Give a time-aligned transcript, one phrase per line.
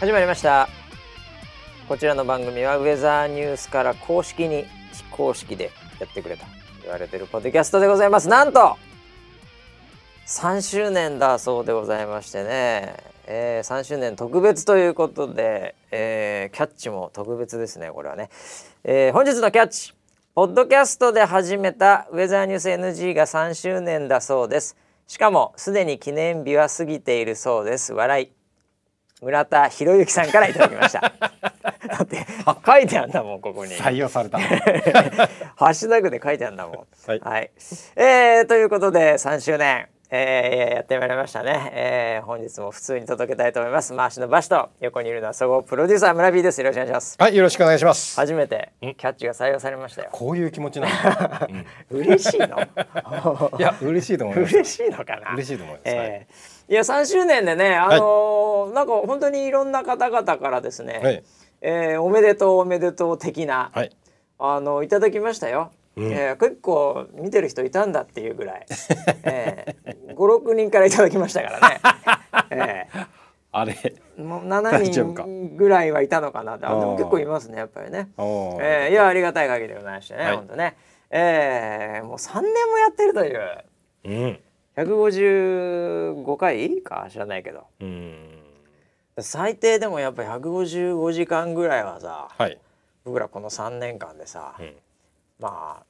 [0.00, 0.66] 始まりました。
[1.86, 4.64] こちらの番組はウェザーニュースから公式に
[4.94, 6.44] 非公式でやってくれと
[6.80, 8.26] 言われてるポッドキャストでございます。
[8.26, 8.78] なんと
[10.26, 12.96] 3周年だそうでございましてね、
[13.26, 18.30] えー、3周年特別ということで、えー、キャッチも特別ですねこれはね、
[18.84, 19.92] えー、本日のキャッチ
[20.34, 24.78] ポッドキャストで始めたウェザーニュース NG が3周年だそうです。
[25.06, 27.92] しかもすでに記念日は過ぎているそうです。
[27.92, 28.39] 笑い。
[29.20, 31.00] 村田博之さんからいただきました。
[31.88, 32.26] だって
[32.66, 33.74] 書いてあんだもんここに。
[33.74, 34.38] 採用された
[35.56, 36.74] ハッシュタグで書いてあんだもん。
[37.06, 37.50] はい、はい、
[37.96, 39.88] えー、ということで3周年。
[40.12, 43.94] えー、やってまいりましたね、えー、本日も普通に届けたいと思います。
[43.94, 46.60] 回しのバシと横にいるのは総合プロデューサー村 B です。
[46.60, 47.16] よろしくお願いします。
[47.16, 48.16] はいよろしくお願いします。
[48.16, 50.08] 初めてキャッチが採用されましたよ。
[50.10, 52.58] こういう気持ちなんだ、うん、嬉しいの？
[53.56, 54.54] いや嬉しいと思います。
[54.56, 55.34] 嬉しいのかな？
[55.34, 61.24] 嬉しいと思います、えー、いや3周年でねあのーはい、なんか本当にいろんな方々からですね、はい、
[61.60, 63.90] えー、おめでとうおめでとう的な、はい、
[64.38, 65.72] あのいただきましたよ。
[65.96, 68.66] うん、えー、結構見てる人いたんだっていうぐらい、
[69.24, 71.80] えー、56人からいただきましたからね。
[72.50, 73.06] えー。
[73.52, 73.74] あれ。
[74.16, 80.76] もう7人ぐらいはいたのかなあでも結構いますねやっぱりね、えー、いやありがたい限りでございましてね、はい、本当ね、
[81.10, 83.64] えー、もう3年もやってるという、
[84.04, 84.40] うん、
[84.84, 88.38] 155回か知らないけど、うん、
[89.18, 92.58] 最低でもやっぱり155時間ぐらいはさ、はい、
[93.04, 94.74] 僕らこの3年間でさ、うん。
[95.38, 95.84] まあ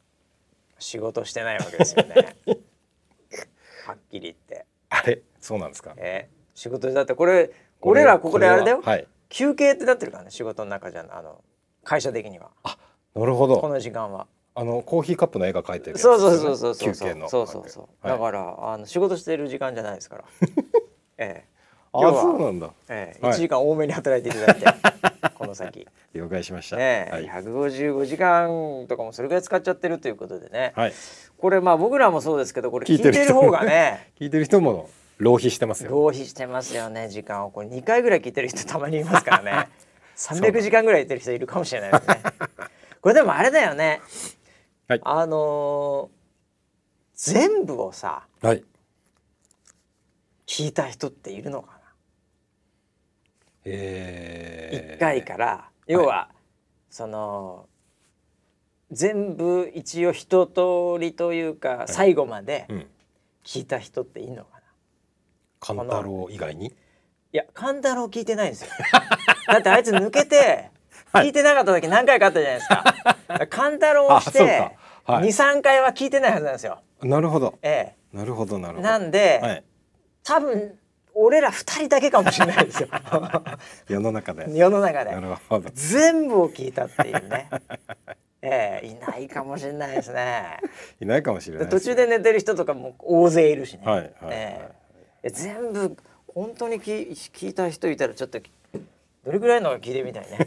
[0.78, 2.36] 仕事してないわけですよね。
[3.86, 4.64] はっきり言って。
[4.88, 5.20] あれ？
[5.40, 5.94] そうなんですか？
[5.96, 7.50] えー、仕事だってこれ
[7.80, 11.42] 俺らここであれだよ、はい、休憩ってなってるからね仕事の中じゃあの
[11.84, 12.50] 会社的には。
[12.62, 12.78] あ
[13.14, 13.60] なるほど。
[13.60, 14.26] この時間は
[14.60, 20.24] あのコーヒーカップの絵が描いてる、ね、そうそうそうそうそうそうそうそうそう、だからあの仕事してる時間じゃないですから
[21.16, 21.50] ええ
[21.92, 22.70] あそうなんだ。
[22.88, 24.66] ええー、1時間多めに働いていただいて、
[25.34, 25.88] この先。
[26.14, 26.76] 了解しました。
[26.76, 30.72] ね、はい、155時間とかもそれぐらい使っちゃってるということでね。
[30.76, 30.92] はい、
[31.36, 34.88] これまあ僕らもそうですけど、これ聞いてる方がね、聞いてる 人も
[35.18, 35.90] 浪費してますよ。
[35.90, 39.68] 浪費してますよね時間をこれ2回ぐらい聞いてる人たまにいますからね。
[40.16, 42.22] 300時間ぐらい言ってる人いるかもしれないですね。
[43.00, 44.00] これでもあれだよね。
[44.90, 48.64] はい、あのー、全部をさ、はい、
[50.48, 51.78] 聞いた人っているのか
[53.64, 55.70] な？1回から。
[55.86, 56.36] 要は、はい、
[56.90, 57.68] その
[58.90, 62.66] 全部一応一通りというか、はい、最後まで
[63.44, 64.62] 聞いた人っていいのかな？
[65.60, 66.66] 勘太郎以外に？
[66.66, 66.72] い
[67.30, 68.70] や勘太郎聞いてないんですよ。
[69.46, 70.72] だってあいつ抜けて
[71.12, 73.46] 聞いてなかった時何回かあったじゃないですか。
[73.50, 74.76] 勘太郎をして
[75.06, 76.80] 23、はい、回は聞いてないはずなんですよ。
[77.02, 77.58] なるほど。
[77.62, 78.16] ええ。
[78.16, 78.88] なるほどなるほど。
[78.88, 79.64] なんで、はい、
[80.24, 80.78] 多分
[81.14, 82.88] 俺ら二人だけかもしれないですよ。
[83.88, 84.46] 世の中で。
[84.56, 85.10] 世の中で。
[85.74, 87.48] 全部を聞いたっていうね。
[88.42, 90.58] ええー、いないかもしれないですね。
[91.00, 98.40] いないかもしれない、ね、途中で寝てる人とかも大勢いるしね、はいはい、えー、全部本当に聞聞いた人いたらちょっと
[99.24, 100.38] どれぐらいの聞いてみたいね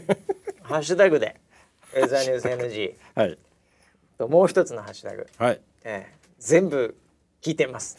[0.64, 1.36] ハッシュタグで
[1.94, 3.38] 「ウェザーニュース NG」はい、
[4.18, 5.60] ともう一つのハッシュタグ、はい。
[5.84, 6.96] えー、全部
[7.42, 7.98] 聞いてます。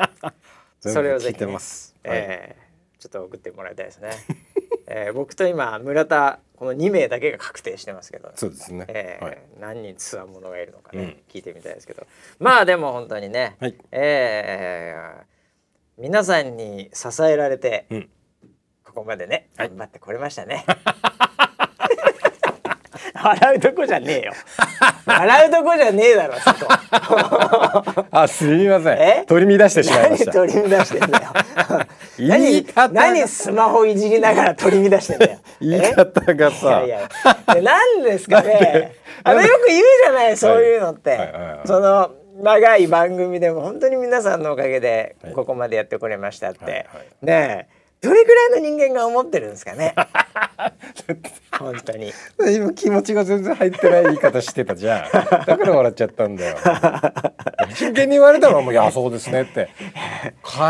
[0.80, 1.58] それをぜひ、ね、
[2.04, 4.10] えー、ちょっと送ってもらいたいですね。
[4.88, 12.06] えー、僕と今村田この2名だけが確定してますけど、そうですね、えー、はい、何人つわものがいるのかね、うん、聞いてみたいですけど。
[12.38, 15.24] まあでも本当にね、はい、えー、
[15.98, 18.10] 皆さんに支えられて、うん、
[18.84, 20.64] ここまでね頑張ってこれましたね。
[23.26, 24.32] 笑うとこじゃねえよ。
[25.04, 29.26] 笑うとこじゃねえだろそこあすみません。
[29.26, 30.32] 取り乱してしまいました。
[30.32, 31.24] 取り乱してんだよ。
[32.18, 35.38] 何何スマホいじりながら取り乱してんだよ。
[35.60, 36.84] 言い方がさ。
[36.84, 37.08] いやいや。
[37.62, 38.94] 何ですかね。
[39.24, 41.18] あのよく言うじゃないそういうのって、
[41.64, 42.12] その
[42.42, 46.86] 長い番組でも本当に皆さんのおかげでここまでやってこれましたって、
[47.22, 49.94] ねえどれぐらいの人間が思ってるんですかね？
[51.58, 52.12] 本当に。
[52.54, 55.10] 今気持ちが全然入ってない言い方してたじゃん。
[55.12, 56.56] だから笑っちゃったんだよ。
[57.74, 59.68] 真剣に言われたらもう「いやそうですね」って。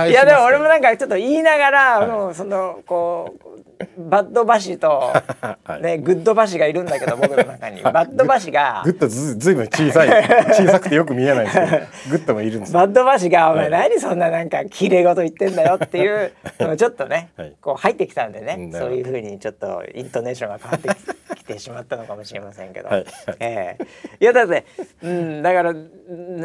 [0.08, 3.66] いやでも俺もなんかちょっと言いながら、はい、もうそのこう
[3.99, 5.12] バッドバシと、
[5.81, 7.82] ね、グッドバシがいるんだけど僕の中に。
[7.84, 10.08] バッドバシがグッドずずいぶん小さい
[10.52, 11.67] 小さくてよく見えないですけど。
[12.11, 16.32] グッドもいるんですバッドバシが「お前何そんななんか綺麗事言ってんだよ」っていう
[16.76, 17.31] ちょっとね、
[17.61, 23.06] こう入ってきたんでねそういうふうにちょっとイントネーションが変わってきてしまったのかもしれませんけど、はい。
[23.40, 24.64] えー、いやだって、
[25.02, 25.75] うん、だから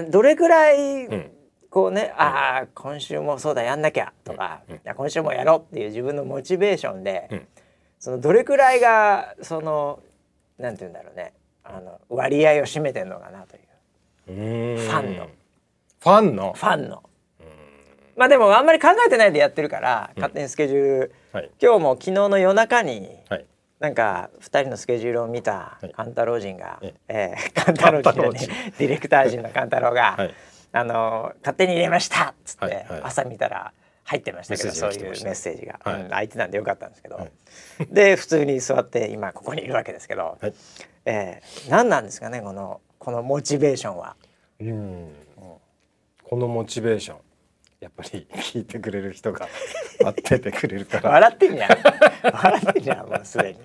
[0.10, 1.32] どれくらい、うん
[1.72, 7.48] こうね、ああ今週もそうだやんなきゃとか、うん、今週もやろうっていう自分のモチベーションで、
[7.98, 10.04] そのどれくらいがその
[10.60, 11.34] なんて言うんだろうね
[11.64, 14.78] あの割合を占めてるのかなという。
[14.80, 15.30] ファンの。
[16.02, 16.54] ファンの？
[16.54, 17.04] ファンの。
[18.18, 21.50] まあでもあんまり考えてないでやってるから勝手にスケジュール、はい。
[21.62, 23.46] 今日も昨日の夜中にはい。
[23.80, 25.90] なんか2人のスケジュールを見たはい。
[25.94, 27.36] 勘太郎人が、ええ。
[27.54, 28.74] ー勘太郎人勘太郎人ね。
[28.78, 30.34] ディレクター陣の勘太郎が、はい
[30.74, 33.74] あの勝手に入れましたっつって、朝見たら
[34.04, 36.02] 入ってましたけどそういうメッセージが、はい。
[36.02, 37.32] うん空いてたんでよかったんですけど、はい。
[37.92, 40.54] で普通に座って今ここにいるわけですけど、はい。
[41.06, 44.16] えー何なんですかねこのこのモチベーションは？
[44.60, 45.12] うん。
[46.24, 47.18] このモチベーション。
[47.82, 49.50] やっぱり聞いてくれる人が
[50.02, 51.10] 待っててくれるから。
[51.10, 51.70] 笑ってんじゃん
[52.24, 53.60] 笑ってんじゃんもうすでに。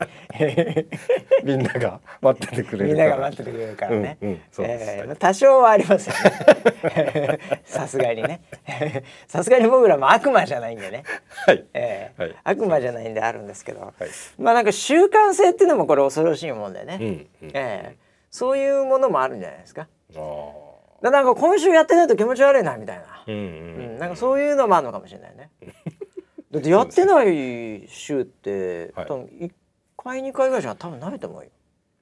[1.45, 3.11] みんなが待っててくれみんるから。
[3.11, 7.39] なが待っててくれるからね、うんうんえー多少はありますよね。
[7.65, 8.41] さすがにね。
[9.29, 11.05] さすがに僕らも悪魔じゃないんでね、
[11.47, 11.65] はい。
[11.75, 12.35] えーはい。
[12.45, 13.93] 悪魔じゃないんであるんですけど、はい。
[14.39, 17.07] まあなんか習慣性っていうのもこれ恐ろしいもんでね、うん
[17.43, 19.89] うんえーそういうものもあるんじゃないですか。
[20.15, 21.03] あー。
[21.03, 25.51] だなんか今週やってないと気持ち悪いなみたいな、うんううんんなんかそういうのもあるのかもしれないね
[26.57, 29.07] だってやってない週って、はい。
[29.07, 29.51] 多分1
[29.97, 31.51] 回2回ぐらいじゃ多分ないと思うよ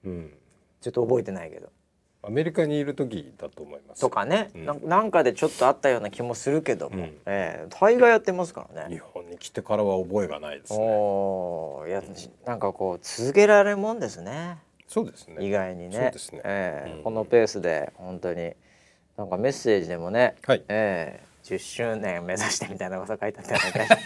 [0.05, 0.31] うん。
[0.81, 1.71] ちょっと覚えてないけど。
[2.23, 4.01] アメリカにいる時だと思います。
[4.01, 4.89] とかね、うん。
[4.89, 7.03] なんかでちょっとあったような気もするけども、うん。
[7.27, 7.67] ええ。
[7.69, 8.95] 大概やってますからね。
[8.95, 10.79] 日本に来てからは覚えがないですね。
[10.81, 12.03] おお、いや、
[12.47, 14.59] なんかこう続けられるもんですね。
[14.87, 15.45] そうですね。
[15.45, 15.97] 意外にね。
[15.97, 16.41] そうですね。
[16.45, 16.93] ええ。
[16.97, 17.03] うん。
[17.03, 18.53] このペースで本当に。
[19.17, 20.65] なんかメッセージでもね、はい。
[20.69, 23.97] ええ10周年目指してみたいなこと書いてあったような気が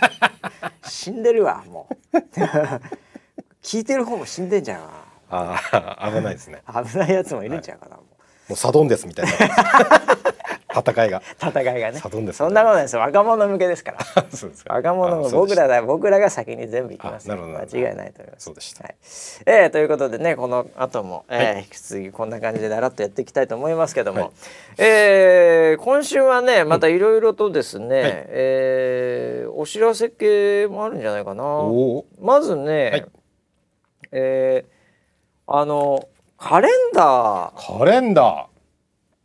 [0.89, 2.17] し 死んでるわもう。
[3.63, 4.91] 聞いてる方も死んでんじゃんか
[5.31, 5.61] あ
[6.01, 6.85] あ危ないですねな。
[6.85, 7.97] 危ないやつもいるんちゃうかな。
[7.97, 8.05] もう
[8.51, 9.33] もうサドンですみたいな
[10.81, 11.23] 戦いが。
[11.41, 11.99] 戦いがね。
[11.99, 13.01] サドンですそんなことないですよ。
[13.03, 13.99] 若者向けですから。
[14.31, 15.83] そうですか若者僕らだ。
[15.83, 18.85] 僕らが先に全部行きます間違いないと思いますそうでした。
[18.85, 18.95] はい。
[19.47, 24.31] えーということでねこの後も、えーは引き続きこんな感じでだらっとやっていきたいと思いますけども、はい。
[24.79, 28.13] えー今週はねまたいろいろとですね、はい。
[28.29, 31.45] えーお知らせ系もあるんじゃないかな。
[32.21, 33.07] まずね、はい。
[34.13, 34.79] えー
[35.51, 36.07] あの
[36.39, 37.79] カレンダー。
[37.79, 38.47] カレンダ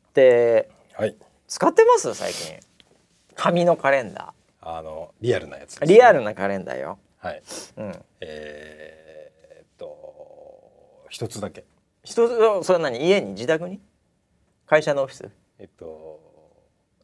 [0.10, 1.16] ってーはい
[1.54, 2.16] 使ってます？
[2.16, 2.56] 最近。
[3.36, 7.44] 紙のカレンダあのリアルなやつーリアルルなカレンダーよ、はい。
[7.78, 11.64] うん、えー、っと一つだけ。
[12.04, 12.28] 人
[12.64, 13.06] それは何？
[13.06, 13.34] 家に？
[13.34, 13.80] 自宅に？
[14.66, 15.30] 会社のオフィス？
[15.60, 16.20] えっと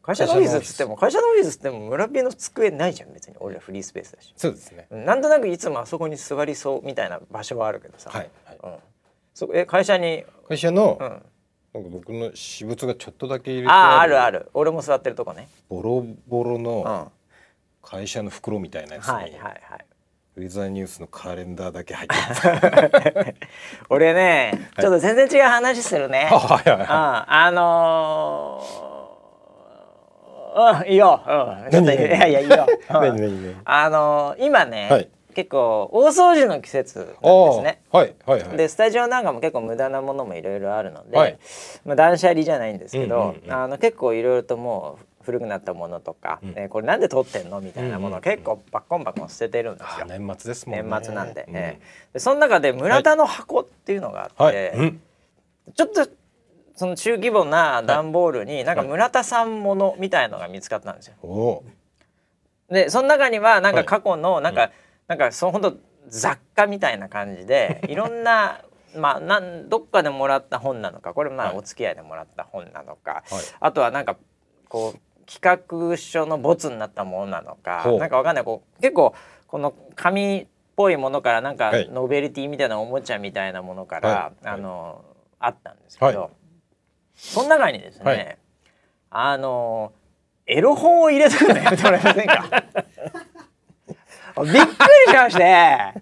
[0.02, 3.36] 会社のオフィスっつっても会社のオフィスっても村ピーの机ないじゃん別に。
[3.40, 4.34] 俺らフリースペースだし。
[4.36, 4.88] そうですね。
[4.90, 5.06] うん。
[5.06, 8.80] なんとなくいつもあそこに座りそうみたいな場所はあるけどさ、はい、はい、うん、
[9.36, 11.22] そえ会社に、会社の、うん、
[11.74, 14.50] なんか僕の私物がちょっとだけ入れてあああるるある。
[14.54, 17.12] 俺も座ってるとこね、ボロボロうん、のは
[17.84, 19.62] 会社の袋みたいなやついはいに、はい。
[20.38, 22.48] ウェザーニュースのカレンダーだけ入ってます。
[23.90, 26.80] 俺ねちょっと全然違う話するね、あ はいはい。
[26.80, 31.34] うん、はあのー、うんいいよ、うん、
[31.68, 33.62] い何やいやいいよ、うん。
[33.66, 37.82] あのー今ね、はい結構大掃除の季節なんあですね。
[37.92, 38.58] あはいはいはい。
[38.58, 41.38] でスタジオなんかも結構無駄なものもいろいろあるので、はい。
[41.86, 46.50] まあ、断捨離じゃないんですけど、うんうんうんあの結構いろいろともう古くなったものとか、うん。
[46.56, 48.38] えーこれなんで取ってんのみたいなものをうんうんうん。
[48.38, 50.06] 結構バッコンバッコン捨ててるんですよ。
[50.06, 50.84] あ年末ですもんね。
[50.84, 51.56] 年末なんで,、うん。
[51.56, 52.14] えー。
[52.14, 55.02] でその中で村田の箱っていうのがあって、はい、うん、
[55.76, 56.08] ちょっと
[56.76, 61.64] その中規模な段ボールになんか村田さんものみたいのが見つかったんですよ。
[62.70, 63.86] でその中にはなんかはい。
[63.86, 64.72] 過去のなんか、
[65.10, 68.62] なんかその本当雑貨みたいな感じで いろんな
[68.96, 71.54] まあなんどっかでもらった本なのかこれまはい。
[71.56, 73.24] あお付き合いでもらった本なのか、はい。
[73.60, 74.16] あとはなんか
[74.70, 78.00] こう企画書のボツになったものなのかほう。
[78.00, 78.44] なんかわかんない。
[78.44, 79.14] こう結構
[79.48, 81.90] この紙っぽいものからなんかはい。
[81.90, 84.48] ノベルティみたいなおもちゃみたいなものから、はい。
[84.48, 85.04] あの
[85.40, 86.30] あったんですけど、はい。
[87.16, 88.38] その中にですね、はい。
[89.12, 89.92] あの
[90.48, 92.64] エロ本を入れてくるのやめてもらえませんか？
[94.44, 94.66] びっくり
[95.12, 95.94] しまして。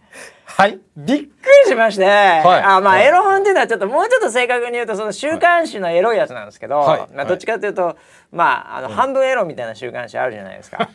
[0.58, 0.80] はい。
[0.96, 1.24] びっく
[1.66, 2.42] りしまして、あ
[2.82, 3.06] まあ、はい。
[3.06, 7.08] エロ本っていうのはちょっともうちょっと正確に言うとその週刊誌のエロいやつなんですけど、はい。
[7.14, 7.96] まあ、どっちかというと、
[8.32, 10.90] まああの半分エロみたいな週刊誌あるじゃないですか。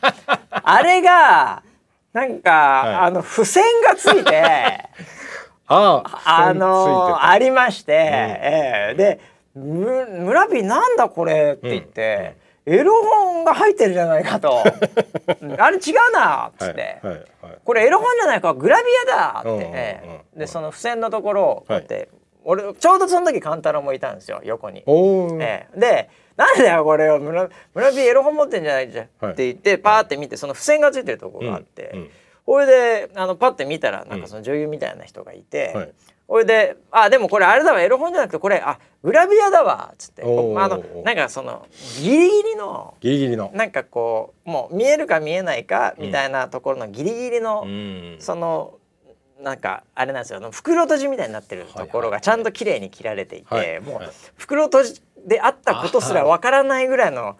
[0.51, 1.63] あれが
[2.13, 2.95] なんか、はい。
[3.07, 4.89] あの付箋がついて
[5.69, 8.95] ああのあありまして、ええ。
[8.97, 9.21] で
[9.55, 14.63] 「む村ピーなんだこれ」って言って、エロ本が入ってるじゃないかと
[15.43, 16.99] 「う んあれ違うな」っつって。
[17.03, 17.59] はいはいはい。
[17.65, 22.09] これエロ本じゃないかグラビアだって、でその付箋のところをこうやっはて、
[22.45, 24.85] 俺ちょうどその時勘太郎もいたんですよ横に。
[24.87, 25.79] ええ。
[25.79, 29.33] で「なんだよこれを村村ピーエロ本持ってんじゃないじゃん」はい。
[29.33, 32.11] って言ってパーって見てその付箋がついてるところがあって、うんうん。
[32.47, 35.93] これであのパッて見たらなんかその女優みたいな人がいて、はい
[36.33, 40.23] これで「あでもこれあれだわエロ本じゃなくてこれあグラビアだわ」っつって。
[40.23, 41.67] あのなんかその
[42.01, 43.51] ギリギリのギリギリの。
[43.53, 48.17] なんかこうもう見えるか見えないかみたいなところのギリギリの、うん。
[48.19, 48.79] その
[49.43, 54.15] なんかあれなんですよ袋閉じみたいになってるところがちゃんと綺麗に切られていて、もうはいはい。
[54.39, 57.37] 袋閉じであったことすらわからないぐらいの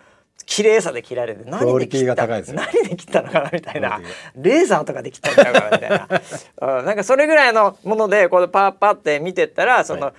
[0.47, 4.01] 綺麗さで切られて何で切った何で切ったのかなみたいな。
[4.37, 10.15] レーザーとかで切ったんちゃうかなみたいな、うん、なんかそれぐらいのものでこうパッパって見てったらその、は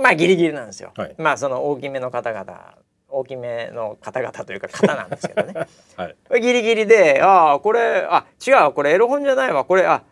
[0.00, 1.14] まあギリギリなんですよ、はい。
[1.18, 2.74] まあその大きめの方々
[3.08, 5.54] 大きめの方々というか方なんですけどね。
[5.96, 6.40] はい。
[6.40, 9.64] ギリギリで「ああこれあ違うこれエロ本じゃないわ。
[9.64, 10.02] これあ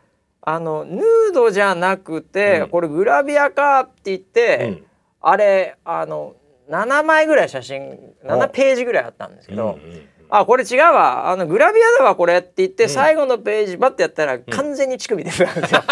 [0.43, 2.69] あのヌードじゃなくて、うん。
[2.69, 4.85] これグラビアか」って言って、うん。
[5.21, 6.35] あれあの
[6.71, 9.79] 7枚ぐらい写真7ページぐらいあったんですけど。
[9.83, 15.83] うんうんあこれ違うわあのグラビアだわこれって言って、最後のページバッてやったら完全に乳首出てたんですよ。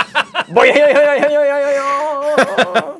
[0.54, 1.82] ぼよよよよよよよよよ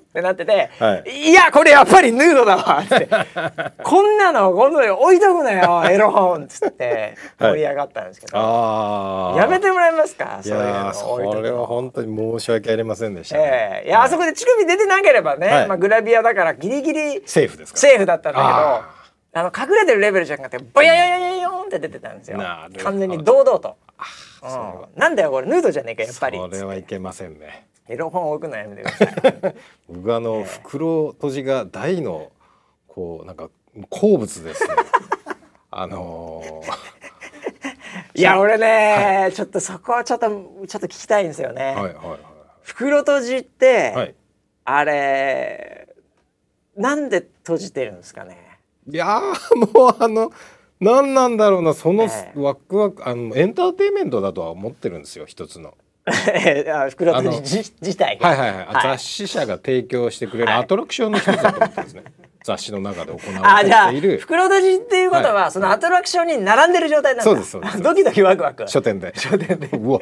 [0.03, 1.33] ーってなってて、、はい。
[1.33, 3.07] やこれやっぱりヌードだわって。
[3.85, 7.53] こんなの今度で置いとくなよ エロ本っつってはい。
[7.53, 11.33] 盛り上がったんですけど、ああやめてもらえますかいそういうの置いとくの。
[11.33, 13.43] それは本当に申し訳ありませんでした、ね。
[13.45, 13.89] ええ。
[13.89, 15.67] いやあそこで乳首出てなければね、はい。
[15.67, 17.79] まあ、グラビアだからギリギリセーフですか。
[17.79, 18.97] セーフだったんだけどあ
[19.35, 22.39] あの隠れてるレベルじゃなくてボヨヨヨヨヨーンって出てたんですよ
[22.83, 23.77] 完全に堂々と、
[24.41, 29.05] それはうん、なんだよこれヌードじゃねえかやっぱりそれはいけませんねエロ本置くのやめてくださ
[29.49, 29.55] い
[29.89, 32.33] 僕あの、袋閉じが大の
[32.89, 33.51] こうなんか
[33.91, 34.71] 好物ですね。
[35.71, 36.63] あの
[38.15, 42.19] いや俺ね、ちょっとそこはちょっとちょっと聞きたいんですよね、ー、はいはいは
[42.63, 44.15] 袋閉じって、いはい。
[44.65, 45.89] あれ
[46.77, 48.59] なんで閉じてるんですかね？
[48.89, 50.33] いやーもうあの
[50.81, 52.33] 何なんだろうなそのええ。
[52.37, 55.75] ワクワクあのエンターテインメントだとは思ってるんですよ一つの。
[56.73, 58.29] あ袋閉じ自自体が。
[58.29, 60.61] はいはいはい、雑誌社が提供してくれるはい。
[60.61, 62.05] アトラクションの一つだと思ってですね。
[62.45, 64.19] 雑誌の中で行われている。
[64.19, 67.25] 袋閉じっていうことは、そのアトラクションに並んでる状態なんだ。
[67.25, 67.83] そうですそうです。
[67.83, 68.69] ドキドキワクワク。
[68.69, 69.13] 書店で。
[69.17, 69.69] 書店で。
[69.77, 70.01] うわ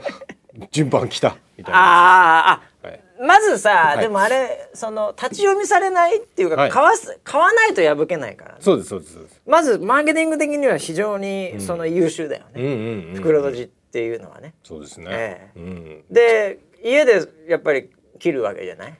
[0.70, 1.80] 順番来たみたいな。
[1.80, 3.00] あーあ、はい。
[3.20, 4.00] まずさ、い。
[4.00, 6.70] でもあれその立ち読みされないっていうか、はい。
[6.70, 9.40] 買わす買わないと破けないからね、そうですそうですそうです。
[9.46, 13.14] まずマーケティング的には非常にその優秀だよね。
[13.14, 15.06] 袋閉じっていうのはねそうですね。
[15.10, 16.04] ええうん。
[16.10, 18.94] で家でやっぱり切るわけじゃない？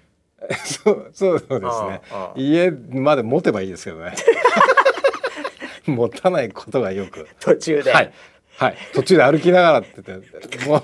[0.65, 2.01] そうそうですね。
[2.37, 4.13] 家まで持てばいいですけどね。
[5.87, 7.27] 持たないことがよく。
[7.41, 8.13] 途中で、はい。
[8.57, 8.77] はい。
[8.93, 10.81] 途中で歩きながらって言って、もう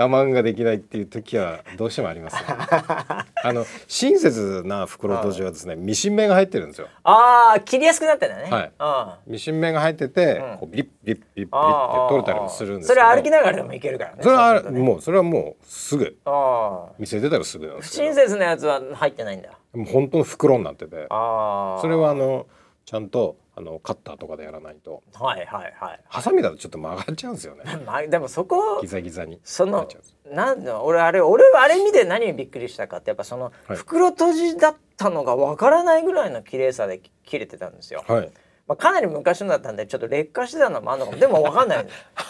[0.00, 2.42] 我慢ができないっていう時はどうしてもあります、ね。
[3.42, 6.88] あの親切な袋閉じはですね、ミシン目が入ってるんですよ。
[7.02, 8.50] ああ切りやすくなってんだね。
[8.50, 8.72] はい。
[8.78, 10.58] あミシン目が入ってて、うん。
[10.58, 12.94] こうビリッビリッビリッビリッあって取れたりもするんですそ。
[12.94, 16.16] れ歩きながらでもいけるからねそれはもうそれはもうすぐ。
[16.24, 19.50] ああ店出たらすぐなんで不す親切なやつは入ってないんだ。
[19.72, 21.06] もう本当の袋になってて。
[21.10, 22.46] ああそれはあの
[22.84, 25.02] ちゃんとあのカッターとかでやらないと。
[25.12, 26.00] はいはいはい。
[26.08, 27.64] ハサミだとちょっと曲がっちゃうんですよね。
[27.84, 29.40] まあでもそこギザギザに。
[29.42, 29.88] その
[30.26, 33.76] なんだ俺あれ俺はあれ見て何にびっくりしたかってやっぱそのはい。
[33.76, 38.04] 袋閉じだったのがわからないぐらいの綺麗さで切れてたんですよ。
[38.06, 38.32] はい。
[38.66, 41.18] まあ、かなり昔のだったんでちょっと劣化してたのもあるのかも。
[41.18, 41.86] でもわかんない。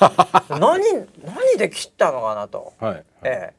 [0.49, 0.61] 何
[1.23, 3.55] 何で切ったのかなと、はいええ、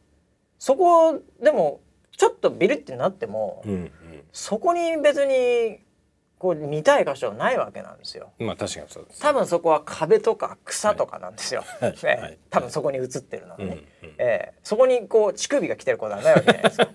[0.58, 1.82] そこでも
[2.18, 3.92] ちょっとビリってなっても、うん。
[4.32, 5.80] そこに別に
[6.42, 8.32] こう見たい箇所はないわけなんですよ。
[8.40, 11.64] うんまあ確かにそうです多分そこは壁とか草とかなんですよ。
[11.80, 13.66] はいええはい多分そこに映ってるのはね。
[13.66, 13.86] うんうん
[14.18, 16.88] ええそこにこう乳首が来てることはないわけじゃないですか。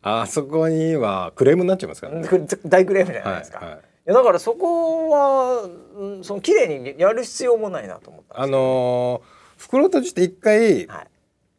[0.00, 2.26] あそこにはクレームになっちゃいますからね
[2.64, 3.58] 大クレームじゃないですか。
[3.58, 8.46] はいはいだからそこはうんその綺麗にやる必要もないなと思ったんあ。
[8.46, 9.22] のー
[9.58, 11.06] 袋閉じって一回はい。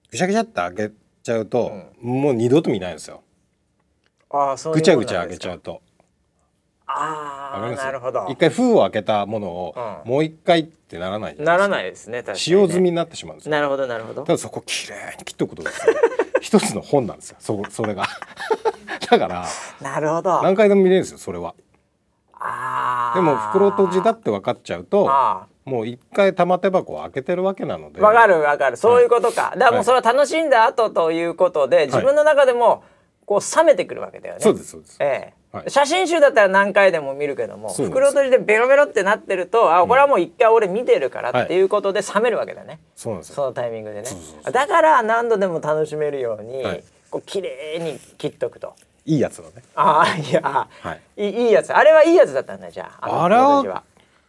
[0.09, 1.71] ぐしゃぐしゃって開けちゃうと、
[2.01, 3.21] もう二度と見ないんですよ
[4.31, 5.81] ああそうぐちゃぐちゃ開けちゃうと
[6.91, 8.35] ああなるほど一。
[8.35, 12.57] 回封を開けたものを、うんもう一回ってならないならいないですね使ね。
[12.61, 14.33] 用済みになってしまうんですよなるほどなるほどた。
[14.33, 15.93] だそこ綺麗に切っておくことですよ
[16.41, 18.05] 一つの本なんですよそそれが
[19.11, 19.45] だから
[19.81, 20.41] なるほど。
[20.41, 21.53] 何回でも見れるんですよそれは
[22.33, 23.15] ああ。
[23.15, 28.03] でも袋閉じだって分かっちゃうとあもう一回玉手箱を開けてるわけなのであ。
[28.03, 29.53] わかるわかるそういうことか。
[29.55, 32.83] だからもうそれは楽しんだ後ということで、自分の中でも
[33.27, 34.39] こう冷めてくるわけだよね。
[34.41, 35.71] そうですそうですええはい。
[35.71, 41.61] 写真集だったら何回でも見るけども袋閉じでベロベロってなってるとあこれはもう一回俺見てるからはいってい。
[41.61, 43.35] うことで冷めるわけだね、そうなんですよ。
[43.35, 44.09] そのタイミングでね。
[44.51, 46.83] だから何度でも楽しめるように、はい。
[47.09, 48.73] こう綺麗に切っとくと。
[49.05, 49.63] いいやつのね。
[49.75, 50.67] ああいや、は
[51.17, 51.29] い。
[51.29, 51.73] い、いやつ。
[51.73, 53.07] あれはいいやつだったんだじゃあ。
[53.07, 53.83] のあれは袋閉じは。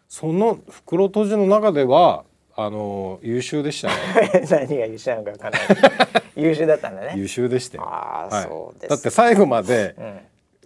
[0.09, 2.25] その袋閉じの中では
[2.57, 4.45] あの優秀でしたね。
[4.50, 5.62] 何が優秀なのか分かんない。
[6.37, 7.15] 優秀だったんだね。
[7.17, 7.85] 優秀でしたよ。
[7.85, 8.45] ああ、はい。
[8.45, 8.91] そうです。
[8.91, 10.21] だって最後まで、うん、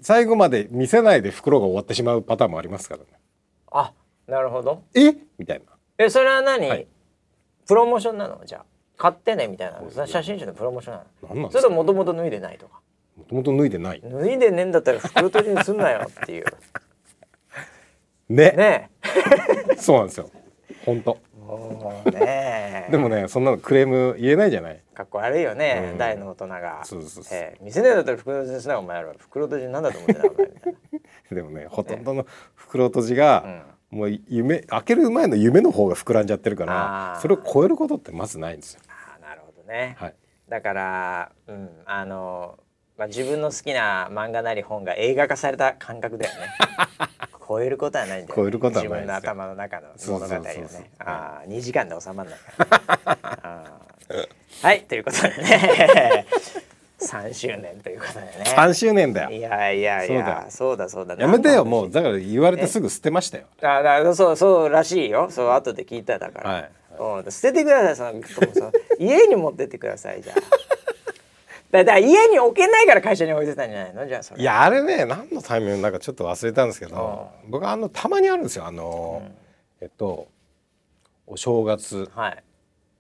[0.05, 3.07] 最後まで見せないで袋が終わってしまうパターンもありますからね。
[3.73, 3.91] あ
[4.27, 4.83] なるほど。
[4.95, 5.17] え？
[5.39, 5.65] みたいな。
[5.97, 6.87] えそれは何、はい。
[7.67, 8.43] プロモーションなの？
[8.45, 8.65] じゃあ
[8.99, 10.07] 買ってねみたいなの？
[10.07, 11.07] 写真集のプロモーションなの？
[11.29, 12.83] 何なんそれともともと脱いでないとか？
[13.17, 14.03] もともと脱いでない。
[14.05, 16.45] 脱いでねえんだったら袋閉じにすんなよっていう。
[18.29, 18.53] ね。
[18.59, 18.91] ね
[19.79, 20.31] そうなんですよ。
[20.85, 22.85] 本当えもうね。
[22.89, 24.81] え でもねそんなのクレーム言えないじゃない？
[24.95, 25.99] かっこ悪いよね、うん。
[25.99, 26.81] 大の大人が。
[26.85, 27.39] そうそうそう。
[27.39, 27.65] ええ。
[27.65, 30.79] 見せねえんだったら袋閉じにすなお前ら袋閉じなんだと思ってたお前みたいな。
[31.37, 33.43] でもねほとんどの袋閉じが、
[33.93, 33.99] うん。
[33.99, 37.15] もう夢開ける前の夢の方が膨らんじゃってるかあー。
[37.15, 38.81] らそれを超えることってまずないんですよ。
[38.89, 40.15] あーなるほどね、はい、
[40.49, 42.59] だから、うん、あの、
[42.97, 46.41] まあ、自分の好きな漫画なり本が映画化された感覚だよね
[47.47, 50.91] 超えることはないんだよ、ね、超えることはない自分の頭の中の物語をね。
[50.99, 52.67] ああ2時間で収まんないか
[53.43, 53.73] ら
[54.63, 56.27] はいということでね。
[57.05, 58.33] 3周年ということでね。
[58.47, 60.25] 3周年だいよやいやいそうだ。
[60.25, 61.17] やそうだそうだ。
[61.17, 63.45] やめてよもうだから言われてすぐ捨てましたよ。
[63.63, 65.29] あだそうそうらしいよ。
[65.31, 66.71] そう後で聞いただから、はい。
[66.99, 67.31] うん。
[67.31, 70.64] 捨ててくださいその家に持ってってくださいじゃあ
[71.75, 74.07] だだから家に置けないから会社に置いてたんじゃないの？
[74.07, 74.41] じゃあそれ。
[74.41, 78.67] いやあれね何のタイミングなんかちょっと忘れたんですけど僕あのたまにあるんですよ。
[78.67, 79.23] あの、
[79.81, 80.29] えっと
[81.27, 82.45] お正月はい。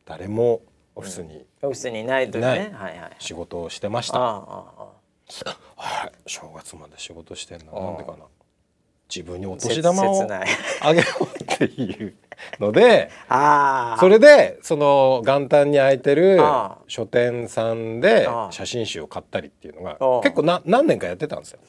[0.06, 0.60] 誰も
[0.96, 2.46] オフィスにオフィスにいないとね。
[2.46, 2.58] はい
[2.98, 4.18] はい仕事をしてました。
[4.18, 4.90] は
[6.06, 8.24] い正月まで仕事してんなあなんでかな？
[9.14, 10.28] 自分にお年玉を
[10.80, 12.14] あげようっていう
[12.60, 13.10] ので
[13.98, 16.38] それでその元旦に空いてる
[16.88, 21.58] 書店さんで写真集を買ったりっていうのが結構な何年かやってたんですよ。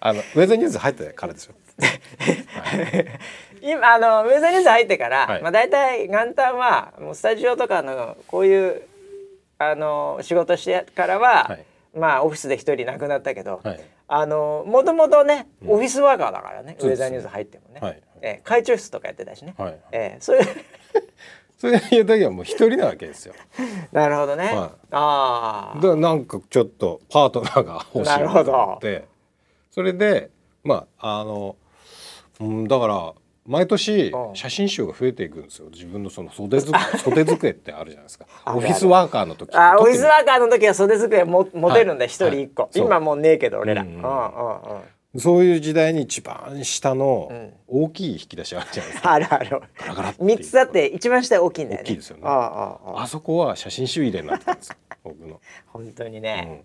[0.00, 1.54] あのウェザーニュース入ってからですよ。
[3.60, 5.42] 今あのウェザーニュース入ってから、はい。
[5.42, 8.82] まあ大体元旦はもうスタジオとかのこういう
[9.58, 11.64] あの仕事してからは、はい。
[11.98, 18.02] まあオフィスで一人亡くなったけど、はいあのもともとね、オフィスワーカーだからね、ウェザーニュース入ってもね、はい。
[18.22, 19.80] えー会長室とかやってたしね、はい。
[19.92, 20.46] えーそういう
[21.58, 23.34] それいう時はもう一人なわけですよ。
[23.90, 24.54] なるほどね、はい。
[24.90, 25.80] ああ。
[25.80, 29.04] でなんかちょっとパートナーが欲しいなるほどと思って。
[29.70, 30.30] それで
[30.62, 31.56] まああの、
[32.40, 33.14] うん、だから
[33.46, 35.68] 毎年うん写真集が増えていくんですよ。
[35.70, 38.26] 自分のその袖づ 袖机ってあるじゃないですか。
[38.46, 42.78] オフィスワーカーの時あーオフィスワーカーの時は袖机も持てるんだ一、人一個、はい。
[42.78, 44.00] 今もうねえけど俺ら、ううんうん。
[44.00, 45.20] んうんうん。
[45.20, 47.54] そういう時代に一番下のん。
[47.68, 49.60] 大きい引き出しあるじゃないですか、あるある。
[49.78, 51.84] ガラガラっていう三つあって一番下大きいんだよね。
[51.84, 52.22] 大きいですよね。
[52.24, 55.40] あそこは写真集入れになってたんですよ僕の。
[55.72, 56.64] 本当にね、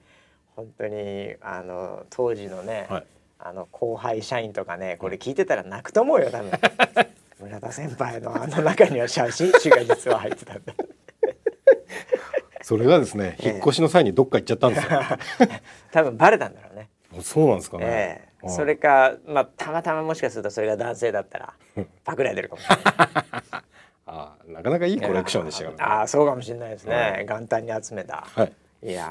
[0.55, 3.05] 本当にあの当時のね、はい
[3.43, 6.51] あの後輩社員とかねこれ聞いてたら泣くと思うよ多分。
[7.41, 10.73] 村田先輩のあの中には写真集が実は入ってたんだ
[12.61, 13.49] それがですねええ。
[13.53, 15.01] 引っ越しの際にどっか行っちゃったんですよ。
[15.91, 16.89] 多分バレたんだろうね。
[17.21, 17.85] そうなんですかね。
[18.43, 21.53] えそれかまあたまたまもしかするとそれが男性だったら
[22.03, 22.85] パクられてるかもしれない。
[24.05, 25.83] あーなかなかいいコレクションでしたからね。
[25.83, 27.25] ああそうかもしれないですね、はい。
[27.25, 28.53] 元旦に集めた、はい。
[28.83, 29.05] い、や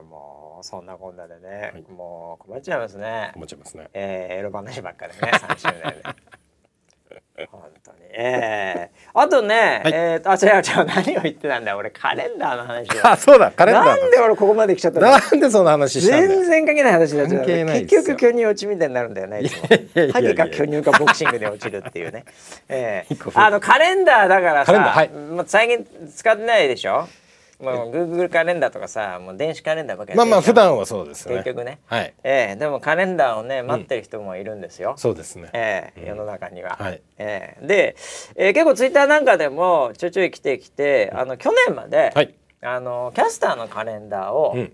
[0.00, 1.84] ーもうそんなこんなでね、はい。
[1.92, 3.32] もう困っちゃいますね。
[3.36, 3.88] 思っちゃいますね。
[3.94, 7.46] えー、エロ話ばっかりね 3周年で。
[7.50, 7.98] 本当に。
[8.16, 9.92] えー、あとね、はい。
[9.92, 13.06] えーとあ違う違う何を言ってたんだよ俺カレンダーの話を。
[13.08, 15.08] あ、そうだ、カレンダーなんで俺ここまで来ちゃったの？
[15.10, 16.28] なんでそんな話したんだよ。
[16.40, 18.00] 全然関係ない話になっちゃ関係うないですよ。
[18.02, 19.68] 結局巨乳落ちみたいになるんだよねいつも。
[20.12, 22.24] ハゲか巨乳かボクシングで落ちるっていうね、
[22.68, 25.10] えー、あのカレンダーだからさはい。
[25.46, 27.08] 最近使ってないでしょ？
[27.60, 31.36] もう Google カレンダーとかさもう電子カレンダーばっかりまあまあ、普段段はそうですね。
[31.36, 32.14] 結局ね、はい。
[32.24, 35.50] ええでもカレンダーをね待ってる人もいるんですよ、そうですね。
[35.52, 36.76] ええ世の中には。
[36.78, 37.02] はい。
[37.18, 37.66] ええ。
[37.66, 37.96] で、
[38.36, 42.34] えー結構ツイッターなんかでもちょいちょい来てきて、あの去年まで、はい。
[42.62, 44.72] あのキャスターのカレンダーを、うん。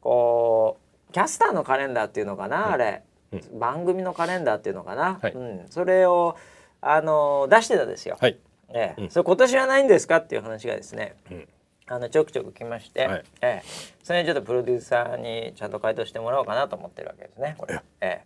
[0.00, 0.78] こ
[1.10, 3.02] うキャスターのカレンダーっていうのかな、あれ、
[3.32, 3.58] うん。
[3.58, 5.32] 番組のカレンダーっていうのかな、はい。
[5.32, 6.36] うん、それを
[6.80, 8.16] あの出してたんですよ。
[8.20, 8.38] はい。
[8.70, 9.02] ええ。
[9.02, 9.10] うん。
[9.10, 11.48] それ今年はないんですかっていう話がですね、うん
[11.90, 13.24] あのちょくちょく来まして、はい。
[13.40, 13.68] ええ。
[14.04, 17.54] それにちょっとプロデューサーにちゃんと回答してもらおうかなと思ってるわけですね。
[17.58, 17.80] これ。
[18.00, 18.24] ええ。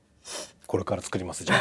[0.67, 1.61] これから作りますじゃあ。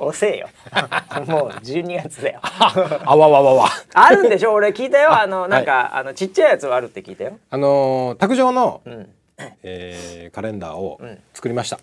[0.04, 0.48] 遅えよ。
[1.26, 2.40] もう12月だよ。
[2.42, 3.68] あわわわわ。
[3.94, 4.52] あるんでしょ？
[4.52, 5.18] 俺聞いたよ。
[5.18, 7.38] あのなんか、あのちっちゃいやつはあるって聞いたよ。
[7.50, 9.14] あのー卓上のうん。
[9.62, 11.18] えーカレンダーをん。
[11.32, 11.78] 作りました。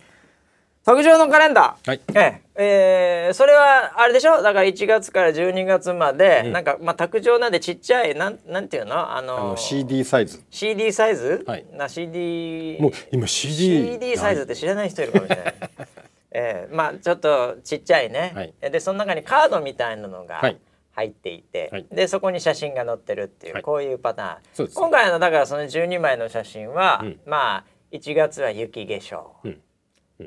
[0.83, 1.89] 卓上のカレンダー。
[1.89, 2.01] はい。
[2.15, 2.41] ええ。
[2.55, 4.41] えーそれはあれでしょ？
[4.41, 9.15] だから1月から12月まで、なんかまあ卓上なんでちっちゃいなんなんていうの？
[9.15, 10.43] あのあの CD サイズ。
[10.49, 11.65] CD サイズ、はい。
[11.71, 13.91] な CD もう今 CD。
[13.93, 15.53] CD サイズって知らない人いるかもしれない。
[16.33, 18.53] えー、まあちょっとちっちゃいね、はい。
[18.71, 20.57] でその中にカードみたいなのがはい。
[20.93, 21.85] 入っていて、はい。
[21.89, 23.63] でそこに写真が載ってるっていう、はい。
[23.63, 24.37] こういうパターン。
[24.53, 24.75] そうです。
[24.77, 27.19] 今回のだからその12枚の写真は、うん。
[27.25, 27.63] まあ
[27.93, 29.61] 1月は雪化粧、うんうん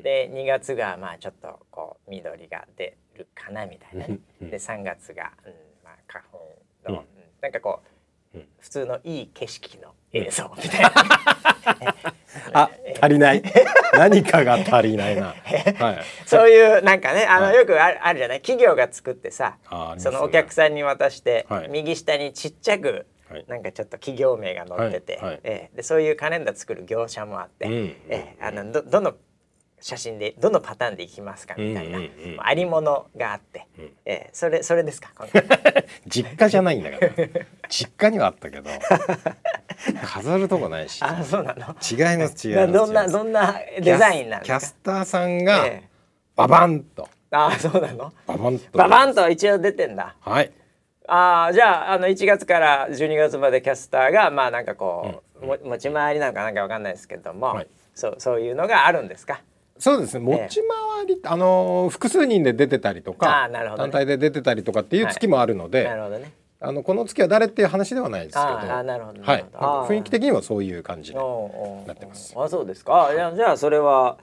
[0.01, 4.49] で2月がまあちょっとこう緑が出るかなみたいなね、うん。
[4.49, 5.53] で3月が、うん
[5.83, 6.37] まあ、花粉
[6.91, 6.99] の、うん。
[6.99, 7.05] うん
[7.41, 7.81] なんかこ
[8.33, 8.47] う、うん。
[8.59, 10.91] 普通のいい景色の映像みたいな。
[12.53, 12.69] あ
[13.01, 13.43] 足りない。
[13.93, 15.35] 何かが足りないな。
[15.79, 16.03] はい。
[16.25, 17.55] そういうなんかねあの、はい。
[17.55, 18.41] よくあるあるじゃない？
[18.41, 19.57] 企業が作ってさ
[19.97, 21.69] そのお客さんに渡して、はい。
[21.69, 23.45] 右下にちっちゃく、はい。
[23.47, 25.25] なんかちょっと企業名が載ってて、はい。
[25.25, 25.39] はい。
[25.43, 25.75] ええ。
[25.75, 27.73] でそういうカレンダー作る業者もあって、うん。
[28.09, 28.43] ええ。
[28.43, 29.15] あのどどの
[29.87, 32.37] 写真でどのパターンでいきますかみたいな、うんうんうん。
[32.39, 33.83] ありものがあって、ん。
[33.83, 35.11] ええそれそれですか
[36.09, 37.11] 実家じゃないんだから。
[37.69, 38.71] 実家にはあったけど
[40.03, 41.03] 飾るとこないし。
[41.03, 41.67] あそうなの？
[41.87, 45.89] 違います 違いますどんなどんなデザインなんキャスターさんがええ。
[46.35, 47.07] ババンと。
[47.29, 48.11] あそうなの？
[48.25, 48.77] ババンと。
[48.79, 50.15] ババンと一応出てんだ。
[50.19, 50.51] はい。
[51.07, 57.67] ああじゃああの1月から12月までキャスターがまあなんかこう、も持ち回りなのかなんかわかんないですけども、はい。
[57.93, 59.41] そうそういうのがあるんですか？
[59.77, 60.19] そうですね。
[60.21, 60.61] 持ち
[60.97, 63.59] 回り、あのー複数人で出てたりとかね。
[63.77, 66.31] 単体で出てたりとかっていう月もあるので、なるほどね。
[66.61, 69.21] あのこの月は誰っていう話ではないですけどあなるほど。
[69.21, 69.45] はい。
[69.53, 72.33] 雰囲気的にはそういう感じでおうおうなってます。
[72.37, 73.07] あそうですか。
[73.07, 74.17] あじゃあそれは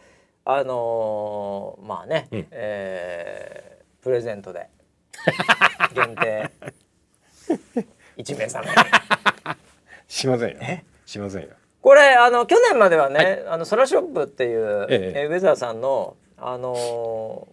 [0.45, 2.47] あのーまあね、うん。
[2.51, 4.67] えープレゼントで
[5.95, 6.51] 限定。
[8.17, 8.71] 1名様に。
[10.09, 10.57] しませんよ。
[11.07, 11.49] しませんよ
[11.83, 15.21] これあの去年まではね、あのソラショップっていう、ええ。
[15.23, 16.75] えウェザーさんのあの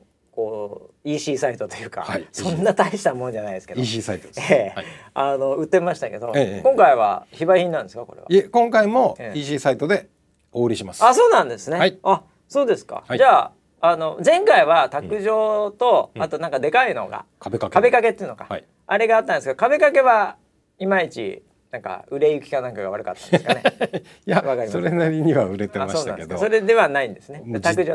[0.05, 2.25] ーこう EC サイトというか、はい。
[2.31, 4.73] そんな大したもんじゃないですけど、EC サイトです、ええ。
[4.75, 6.61] はい、あの売ってましたけど、ええ。
[6.63, 8.27] 今回は非売品なんですかこれは？
[8.29, 9.39] いえ今回もええ。
[9.39, 10.07] EC サイトで
[10.53, 11.03] お売りします。
[11.03, 11.77] あそうなんですね。
[11.77, 11.99] はい。
[12.03, 13.03] あそうですか。
[13.07, 13.17] はい。
[13.17, 17.73] じゃああの前回は卓上と、あとなんかでかいのが、壁掛け。
[17.73, 18.65] 壁掛けっていうのか、はい。
[18.87, 20.37] あれがあったんですけど壁掛けは
[20.77, 23.63] いまいちなんか売れ行きかなんかが悪かったんですかね。
[24.25, 26.45] いやわかりますそれなりには売れてあましたけどそ。
[26.45, 27.43] それではないんですね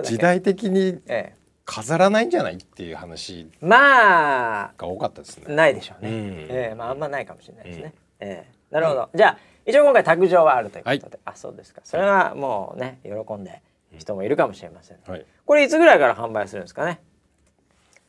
[0.02, 5.54] 時代的にええ飾らないんじゃないっていう話まあが多かったですね。
[5.54, 6.10] ないでしょうね。
[6.10, 6.16] うん
[6.50, 7.94] ええまああんまないかもしれないですね。
[8.20, 9.08] ええなるほど。
[9.14, 11.80] じゃあ一応今回卓上はあるということで、あそうですか。
[11.84, 13.62] それはもうね喜んで
[13.96, 14.98] 人もいるかもしれません。
[15.06, 15.24] はい。
[15.46, 17.00] これいつぐらいから販売するんですかね？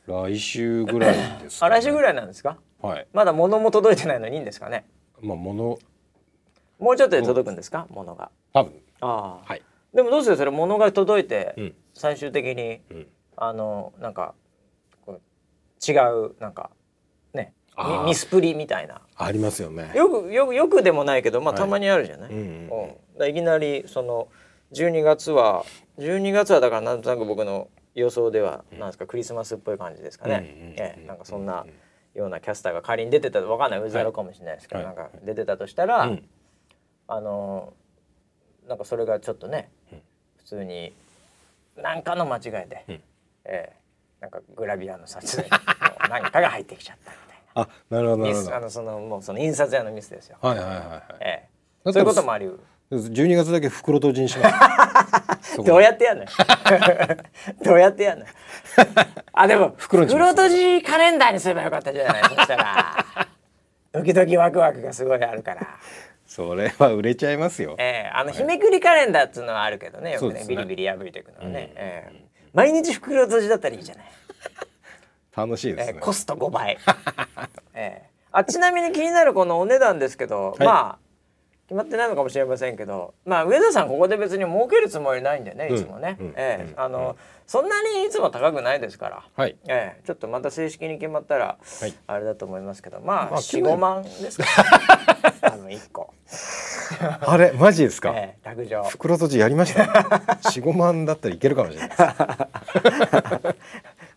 [0.06, 2.58] 来週ぐらいですか、 あ来週ぐらいなんですか？
[2.82, 3.06] はい。
[3.12, 4.84] まだ物も届いてないのにいいんですかね？
[5.20, 5.78] まあ物
[6.78, 7.86] もうちょっとで届くんですか？
[7.90, 8.30] 物が。
[8.52, 9.48] 多分ああ。
[9.48, 9.62] はい。
[9.94, 10.36] でもどうする？
[10.36, 13.06] それ物が届いて、うん最終的にうん。
[13.38, 14.34] あのなんか
[15.86, 16.70] 違うなんか
[17.34, 19.00] ねミミスプリみたいな。
[19.16, 19.92] ありますよね。
[19.94, 22.30] よくよくよくでもないけどまあはいたまにあるじゃない？
[22.30, 22.70] うんうん
[23.18, 24.28] うんいきなりその
[24.72, 25.64] 12月は
[25.98, 29.06] 12月はだからなんとなく僕の予想ではなんですか？
[29.06, 30.34] クリスマスっぽい感じですかね。
[30.34, 31.64] うんうんうんええなんかそんな
[32.16, 36.22] ようなキャスターが仮に出てたわかんないウザロかもしれないですけど、はいなんか出てたとしたら、うん
[37.08, 37.72] あの
[38.66, 39.98] なんかそれがちょっとね、うん
[40.38, 40.92] 普通に
[41.76, 43.02] 何かの間違いで、うんえ
[43.44, 43.72] え
[44.20, 45.58] なんかグラビアの撮影の
[46.08, 47.62] 何かが入ってきちゃったみたいな。
[47.62, 48.56] あ、なるほどなるほど。
[48.56, 50.38] あのそのもうその印刷屋のミスですよ。
[50.40, 50.76] はいはいはい。
[51.20, 51.48] ええ、
[51.84, 52.60] だったらそういうこともありうる。
[52.90, 54.54] 12月だけ袋閉じにします。
[55.64, 56.30] どうやってやんのよ。
[57.62, 58.30] どうやってやんのよ。
[59.32, 63.04] あでも袋閉じカレンダーにすればよかったじゃないそしたら。
[63.92, 65.66] ドキドキワクワクがすごいあるから。
[66.26, 67.76] それは売れちゃいますよ。
[67.78, 71.78] ええあの日めくりカレンダーっていうのはあるけどねよくねねビリビリ破いていくのはね、うん。
[71.78, 72.24] ええ。
[72.52, 74.06] 毎日袋閉じだったらいいじゃない、
[75.36, 75.92] 楽しいですね。
[75.94, 76.78] ええコスト5倍、
[77.74, 78.10] ええ。
[78.32, 80.66] あちなみに気になるこのお値段ですけど、はい。
[80.66, 81.05] まあ
[81.66, 86.26] 決まってないのかもしれませんけどまあ上田さんここで別に儲けるつもりないんでねいつもね、うん。
[86.26, 86.72] うんええ。
[86.72, 86.80] うん。
[86.80, 89.56] あの、そんなにいつも高くないですから、はい。
[89.66, 90.02] ええ。
[90.06, 91.94] ちょっとまた正式に決まったら、はい。
[92.06, 93.00] あれだと思いますけど。
[93.00, 94.44] まあまあ45万ですか
[95.40, 96.12] 多分1個、
[97.20, 98.12] あれマジですか？
[98.14, 100.20] ええ卓上袋閉じやりました？
[100.50, 102.02] 四五万だったらいけるかもしれないです。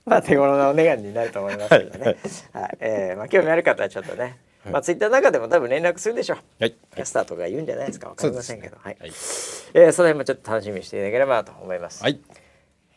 [0.05, 2.05] まあ手頃なお値段になると思いますけどね。
[2.53, 4.38] はい、えーまあ興味ある方はちょっとね、
[4.71, 6.38] まあツイッターの中でも多分連絡するでしょう。
[6.60, 6.71] はい。
[6.95, 8.97] キャスターとか言うんじゃないですかわかりませんけど、はい。
[8.99, 9.10] はい。
[9.10, 12.03] えーその辺もちょっと楽しみにしていただければと思います。
[12.03, 12.19] はい。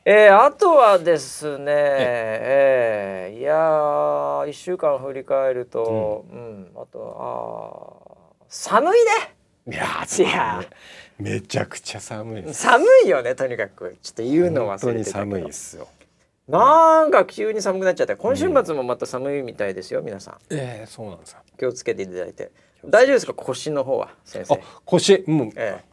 [0.04, 9.34] えーあとはですね、えーいやー一週間振り返ると、うん、あとはあー寒いね。
[9.68, 9.84] いや
[10.18, 10.64] いや
[11.18, 12.54] めちゃくちゃ寒い。
[12.54, 15.88] 寒いよねとにかくちょっと言うの本当に忘れてたけど寒いですよ。
[16.52, 20.34] なんか急に寒くなっちゃって今週末もまた寒いみたいですよ皆さん。
[20.50, 21.42] ええそうなんですか。
[21.58, 22.52] 気をつけていただいて。
[22.84, 23.32] 大丈夫ですか？
[23.32, 24.54] 腰の方は先生。
[24.56, 25.80] あ腰うんえ。
[25.80, 25.92] え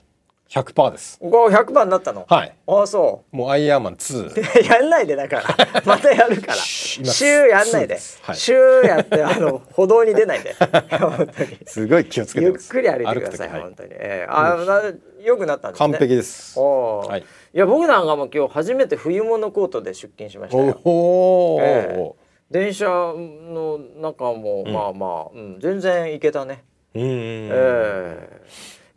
[0.49, 1.17] 100%です。
[1.19, 2.25] こう100番になったの？
[2.27, 2.53] はい。
[2.67, 5.81] ああそもうアイアンマン2う やんないでだから。
[5.85, 6.55] またやるから。
[6.55, 8.35] 週やんないで、はい。
[8.35, 10.55] 週やってあの歩道に出ないで。
[10.99, 14.93] 本当にすごい気をつけてゆっくり歩いてください、本当に、えー、あな
[15.23, 15.89] よくなったんですね。
[15.91, 16.59] 完璧です。
[16.59, 17.07] おー。
[17.07, 20.79] はいいや僕なんかも今日初めて冬物コートで出勤しましたよ。
[20.83, 22.13] おお、ええ。
[22.51, 28.41] 電車の中も、まあまあ、うん、全然行けたね、うんうんええ。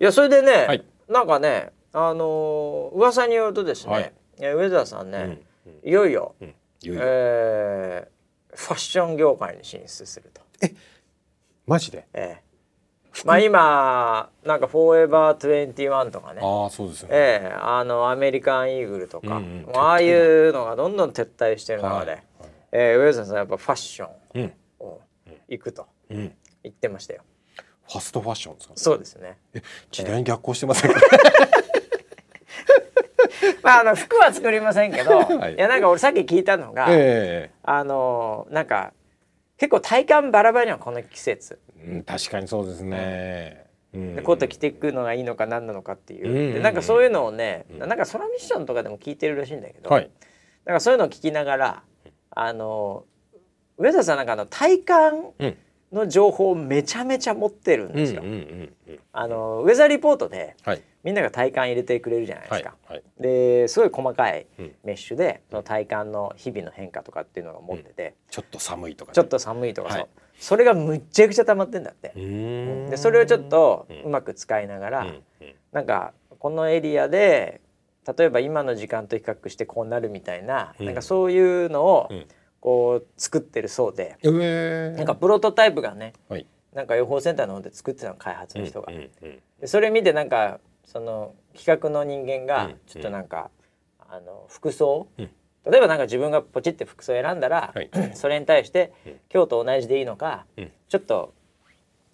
[0.00, 0.84] いやそれでね、はい。
[1.08, 4.12] なんかねあのー噂によるとですね、はい。
[4.40, 6.48] え上澤さんね、うんいよいよ、うん。
[6.48, 7.02] いよいよ。
[7.04, 8.12] えー
[8.54, 10.42] ファッション業界に進出すると。
[11.66, 12.06] マジで？
[12.12, 12.51] ええ
[13.26, 16.40] まあ今なんか「フォーエバー21」とかね。
[16.42, 19.76] ああそうですよね、ええあのアメリカンイーグルとか、うんうん。
[19.76, 22.22] ああいうのがどんどん撤退してる中で、はい
[22.72, 24.52] ええ上澤さんやっぱファッションうん。
[24.80, 25.00] を
[25.48, 26.34] 行くとうん。
[26.62, 27.22] 言ってましたよ。
[27.86, 28.72] ファストファッションですか？
[28.76, 29.38] そうですね。
[29.90, 31.00] 時代に逆行してませんか、
[33.62, 35.54] まああの服は作りませんけど、 はい。
[35.54, 37.50] い、やなんか俺さっき聞いたのが、え。
[37.62, 38.92] あのなんか
[39.62, 41.60] 結構体感バラバラにはこの季節。
[41.78, 44.16] えうん、確かにそうですね、うん。
[44.16, 46.36] でコート着ていくのがいいのか何なのかっていう、うん。
[46.36, 50.10] うんうんでなんかそういうのをね、なんかソラミッションとかでも聞いてるらしいんだけど、はい。
[50.64, 51.82] なんかそういうのを聞きながら
[52.32, 53.04] あの
[53.78, 55.56] 上田さんなんかあの体感うん。
[55.92, 58.22] の情報をめちゃめちゃ持ってるんですよ。
[58.22, 58.98] うんうんうんうん。
[59.12, 62.74] あのウェザーリポートではいみんなが体感入れてくれるじゃないですはいか。
[62.86, 63.02] はい。
[63.18, 64.74] ですごい細かいうん。
[64.84, 70.08] メッシュでその体感の日々の変化とかっていうのが持ってて、ちょっと寒いとかね、ちょっと寒いとかそう、はい。
[70.38, 72.12] それがむっちゃくちゃ溜まってんだって。
[72.14, 74.02] でそれをちょっとうん。
[74.02, 75.08] うまく使いながら、うん。
[75.08, 75.54] うん。
[75.72, 77.60] なんかこのエリアで
[78.16, 80.86] 例えば今の時間と比較してこうなるみたいな,、うん。
[80.86, 82.26] なんかそういうのをうん。
[82.60, 86.46] こう作ってるそうで、うえなんかプロトタイプがねはい。
[86.72, 88.92] なんか予報センターの方で作ってたの開発の人が。
[88.92, 89.38] うんうんうん。
[89.60, 93.50] でそれ見てなんかその企画の人間がうんちょっとなんか、
[93.98, 95.30] あの服装、うん。
[95.70, 97.90] 例えばなんか自分がポチって服装選んだら、はい。
[98.14, 99.12] それに対して、うん。
[99.32, 100.72] 今日と同じでいいのか、うん。
[100.88, 101.34] ちょっと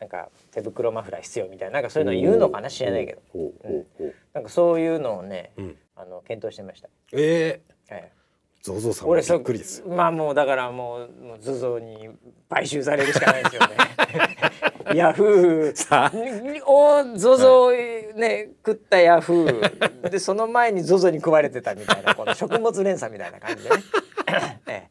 [0.01, 5.77] なんか手袋マフラー必要みたいななんかそういうの言うのかな知らないけどほうほうほうなんかそういうのをね、うん。
[5.97, 6.89] あの検討してました。
[7.13, 8.18] ええええ
[8.63, 12.09] ゾゾさんもびっくりですまあもうだからもうもうズゾに
[12.49, 13.69] 買収されるしかないですよね。
[14.95, 20.09] ヤフさーをゾゾね食ったヤフー。
[20.09, 23.77] でその前にゾゾに食われてたみたいなこの食物連鎖みたいな感じでね。
[24.67, 24.89] え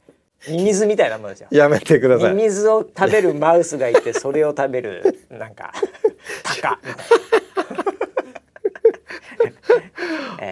[0.48, 0.52] え。
[0.52, 1.48] ミミズみたいなものですよ。
[1.52, 2.36] やめてください。
[2.36, 5.74] ミミズを食べるマウスがいてそれを食べるなんか
[6.44, 6.80] タカ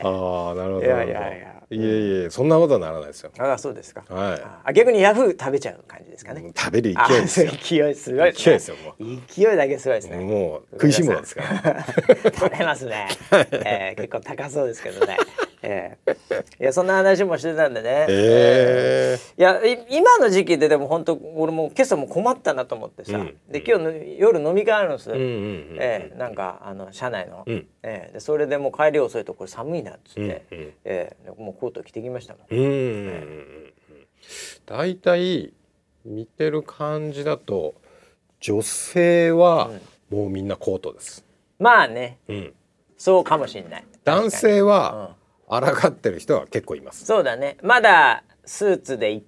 [0.03, 0.81] ああなるほど。
[0.81, 4.03] いやいやいやいえいえそんなことはならないですよああそうですか。
[4.07, 6.51] はいあ逆にヤフー食べちゃう感じですかね。
[6.55, 8.95] 食べるあ勢いですよ勢いすごい勢いですよも
[9.27, 10.17] 勢いだけすごいですね。
[10.17, 11.85] もう食いしん坊ですから
[12.31, 13.07] 食べますね。
[13.31, 15.17] えー、結構高そうですけどね。
[15.67, 18.05] えー、いやそんな話もしてたんでね。
[18.09, 23.37] えいやい今の時期ででも本当俺も今朝も困ったなと思ってさ、うん。
[23.49, 25.09] で今日の夜飲み会あるんです。
[25.09, 25.15] よ。
[25.15, 25.77] えうんうんうん。
[25.79, 27.67] えーなんかあの車内の、うん。
[27.83, 32.43] えーでそれでもう帰り遅いとこれ寒いなっつって、うんうんえもうコート着てきましたもん。
[32.49, 33.73] うんうんうんうん。
[34.65, 35.53] 大体
[36.05, 37.75] 見てる感じだと
[38.39, 39.71] 女性は
[40.09, 41.25] もうみんなコートです、
[41.57, 42.19] まあね。
[42.27, 42.53] うん、
[42.97, 43.83] そうかもしれない。
[44.03, 45.15] 男性確かは
[45.47, 47.05] 抗ってる人は結構います。
[47.05, 47.57] そうだね。
[47.61, 49.23] まだスーツでい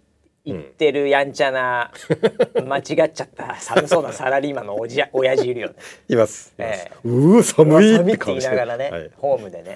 [0.47, 1.91] 行ってるやんちゃな、
[2.65, 5.75] 間違っちゃった寒そうなサラリーマンのおじや親父いるよね。
[6.07, 6.53] います。
[6.57, 9.11] いええうわ寒いってて言いながらね、はい。
[9.17, 9.75] ホームでね。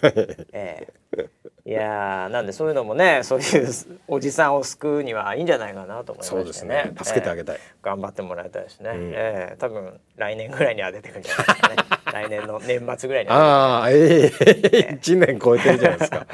[0.53, 1.27] ええ。
[1.63, 3.69] いやーなんでそういうのもねそういう
[4.07, 6.39] おじさんを救うにはいいんじゃないかなと思いましてね。
[6.39, 6.91] そうですね。
[6.97, 7.55] 助けてあげたい。
[7.57, 7.71] ええ。
[7.83, 8.93] 頑張ってもらいたいですね。
[8.93, 9.11] ん。
[9.13, 9.55] ええ。
[9.59, 11.75] 多分来年ぐらいには出てくるんじゃないですかね。
[12.11, 16.27] 来年の年末ぐらいにはああええ一年超えてるじゃないですか。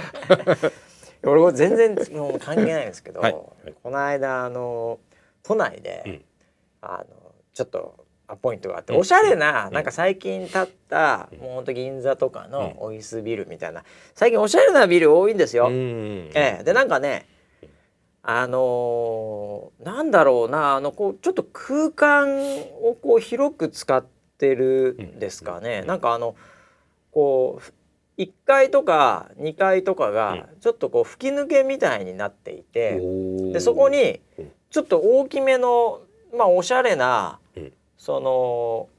[1.26, 3.34] 俺全然もう関係ないんですけど、はい。
[3.34, 5.00] はいこの間あの
[5.44, 6.26] 都内で、うん。
[6.82, 7.16] あの
[7.54, 9.00] ちょっとアポイントがあって、うん。
[9.00, 15.68] おしゃれな、なんか最近建った、もうほんと銀座とかのオフィスビルみたいな最近おしゃれなビル多いんですよ。
[15.68, 16.32] うん。
[16.34, 17.28] ええ、でなんかね
[18.30, 24.04] あのーなんだろうなあのこうちょっと空間をこう広く使っ
[24.38, 26.36] てるんですかね、なんかあの
[27.12, 27.60] こ
[28.18, 33.00] う1階とか2階とかがちょっとこう吹き抜けみたいになっていて、
[33.52, 34.52] でそこにうん。
[34.70, 36.02] ちょっと大きめの
[36.36, 37.74] まあおしゃれな、うん。
[37.98, 38.90] その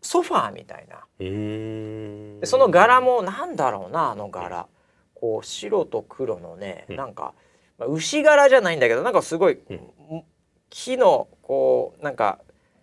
[0.00, 1.04] ソファーみたいな。
[1.20, 4.66] うんでその柄もなんだろうなあの柄。
[5.14, 6.96] こう白と黒のね、うん。
[6.96, 7.34] なんか、
[7.78, 10.24] まあ、牛柄じゃないんだけどなんかすごい、うん。
[10.70, 12.40] 木のこうなんか、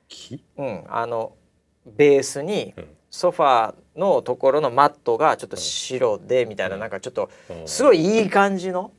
[0.08, 0.44] 木？
[0.58, 1.34] うん、あの
[1.86, 2.88] ベースにうん。
[3.14, 7.30] ソファーのところのマットがちょっと白でみたいな、なんかちょっと
[7.66, 8.94] すごいいい感じの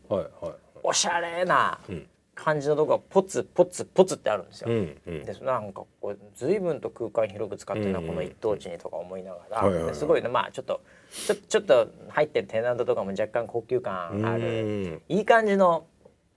[0.83, 2.07] おしゃれなうん。
[2.35, 4.71] 感じのとこがポツポツポツってあるんですよ。
[4.71, 5.25] うんうん。
[5.25, 15.17] でなんかこう随分と空間広く使ってるな、うんこの一等地にとか思いながら、すごいねまあちょっとちょちょっと入ってるテナントとかも若干高級感ある、うん。
[15.17, 15.87] いい感じの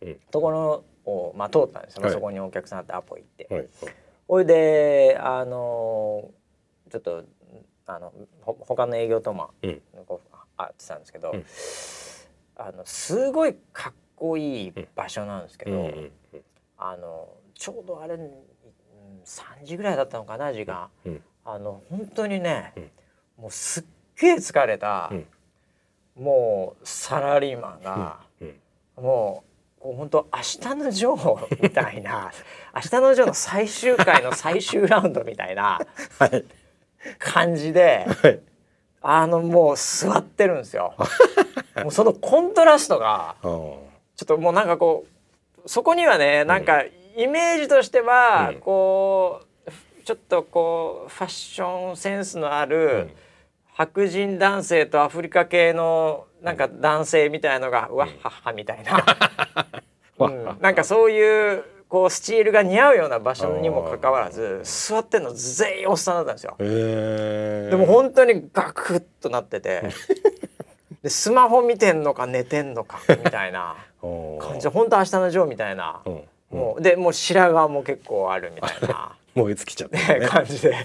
[0.02, 0.16] うん。
[0.32, 2.12] ところを、まあ、通ったんですよ、はい。
[2.14, 3.48] そこにお客さんあってアポ行って。
[3.50, 3.70] はいはい
[4.28, 7.24] ほいであのーちょっと
[7.88, 9.82] あのほ他の営業とも、うん。
[10.08, 11.46] こうあってたんですけど、うん。
[12.58, 15.92] あのすごいかっこいい場所なんですけど、
[16.78, 18.32] あのちょうどあれうん
[19.26, 21.24] 3時ぐらいだったのかな時間、うん。
[21.44, 22.92] あの本当にね、うん。
[23.44, 23.84] もうすっ
[24.20, 26.24] げえ疲れた、うん。
[26.24, 28.56] もうサラリーマンが、うん。
[28.98, 29.55] もう
[29.94, 30.40] 本当明
[30.72, 32.32] 日のジョーみたいな
[32.76, 35.80] 明日のジョーの最終回の最終ラウンドみたいな
[36.20, 36.44] はい。
[37.20, 38.40] 感じではい。
[39.02, 40.96] あのもう座ってるんですよ。
[41.84, 43.80] もうそのコントラストがちょ
[44.24, 45.06] っともうなんかこ
[45.64, 46.84] うそこにはねなんか
[47.16, 48.60] イメージとしてはうん。
[48.62, 53.12] こうちょっとこうファッションセンスのあるうん。
[53.78, 59.04] 白人男性とアフリカ系のなんか男性みたいのがうわっはっはみたいな、
[60.20, 60.58] うん。
[60.62, 66.56] なんかそういうこうスチールが似合うような場所にもかかわらず座ってんの全員おっさんだったんですよ。
[66.60, 69.82] でも本当にガクッとなってて。
[71.02, 76.24] でスマホ見てんのか寝てんのかみたいな 感感じ本当明日のジョーみたいな、うん。
[76.52, 80.20] もうでもう白髪も結構あるみたいな、燃え尽きちゃってね。
[80.20, 80.76] ね感じで。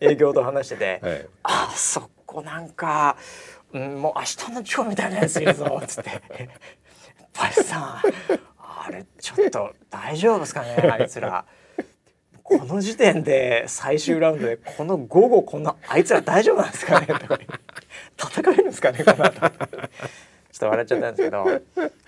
[0.00, 1.26] 営業と話してて「はい。
[1.42, 3.16] あそこなんか、
[3.72, 6.10] うん、もう明日のジョーみたいなやついるぞ」っつって
[7.38, 8.00] 「バシさん
[8.58, 11.44] あれちょっと大丈夫ですかねあいつら」。
[12.48, 17.38] この時点で最終ラウンドでこの午後こんなあいつら大丈夫なんですかねとか
[18.18, 19.40] 戦えるんですかねこの後。
[19.40, 19.50] ちょっ
[20.60, 21.44] と笑っちゃったんですけど、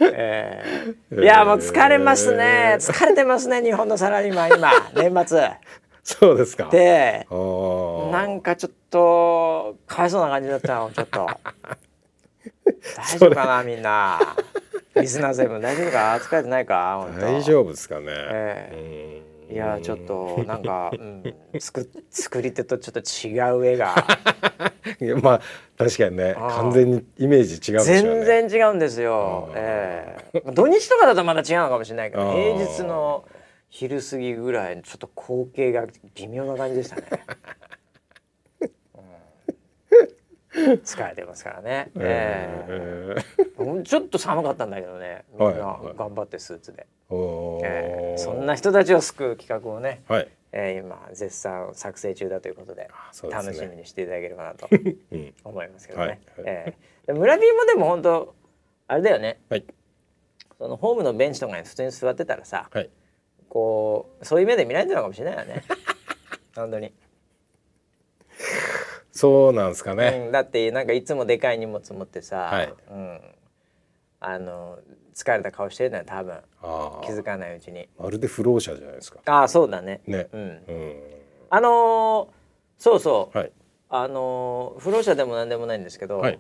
[0.01, 1.23] えー。
[1.23, 2.77] いやもう疲れますね。
[2.79, 4.71] 疲れてますね日本のサラリーマン今。
[4.95, 5.51] 年末。
[6.11, 6.69] そうですか。
[6.71, 11.27] でなんかちょっとかわいそうな感じだったのちょっと。
[12.97, 14.19] 大丈夫かなみんな。
[14.97, 16.19] リスナーゼブン大丈夫か？
[16.21, 17.07] 疲れてないか？
[17.21, 18.07] 大丈夫ですかね。
[18.09, 19.55] えうん。
[19.55, 21.23] いやちょっとなんか、うん、
[21.61, 23.95] 作作り手とちょっと違う絵が。
[25.23, 25.41] まあ
[25.77, 26.35] 確かにね。
[26.39, 27.85] 完全にイメージ違うね。
[27.85, 29.51] 全然違うんですよ。
[29.55, 30.41] ええ。
[30.53, 33.25] 土日とかだとまだ違うのかもしれないけど平日の
[33.71, 37.03] 昼過ぎぐらいちょっと光景が微妙な感じでしたね。
[40.57, 40.73] うん。
[40.83, 41.91] 疲れてますからね。
[41.97, 43.25] ええ
[43.59, 43.85] えうん。
[43.85, 45.25] ちょっと寒かったんだけどね。
[45.33, 45.59] みんなはい。
[45.87, 47.67] はい頑張ってスーツで、ーおー。
[47.67, 50.29] ええそんな人たちを救う企画をね、はい。
[50.53, 52.89] ええ今絶賛作成中だということでね。
[53.31, 54.67] 楽しみにしていただければなと
[55.13, 55.35] うん。
[55.45, 56.07] 思いますけどね。
[56.07, 56.21] はいはい。
[56.47, 58.35] ええで村 B もでも本当
[58.89, 59.41] あれだよね。
[59.51, 59.65] はい。
[60.59, 62.91] そのホームのベンチとかに普通に座ってたらさはい
[63.49, 65.65] こうそういう目で見られてるのかもしれないよね。
[66.55, 66.93] 本当に、
[69.13, 70.23] そうなんですかね。
[70.27, 72.75] うん、だってなんかいつもでかい荷物持ってさ、はい。
[72.91, 73.21] うん、
[74.21, 74.79] あの
[75.15, 76.39] 疲れた顔してるのよ多分。
[76.63, 77.89] あ気づかないうちに。
[77.99, 79.21] まるで不老者じゃないですか。
[79.27, 80.01] ああそうだね。
[80.07, 80.29] ね。
[80.33, 80.41] うん。
[80.41, 81.03] うん。
[81.51, 82.29] あのー
[82.79, 83.53] そうそう、はい。
[83.89, 86.39] あのー不老者でもなんでもないんですけど、はい。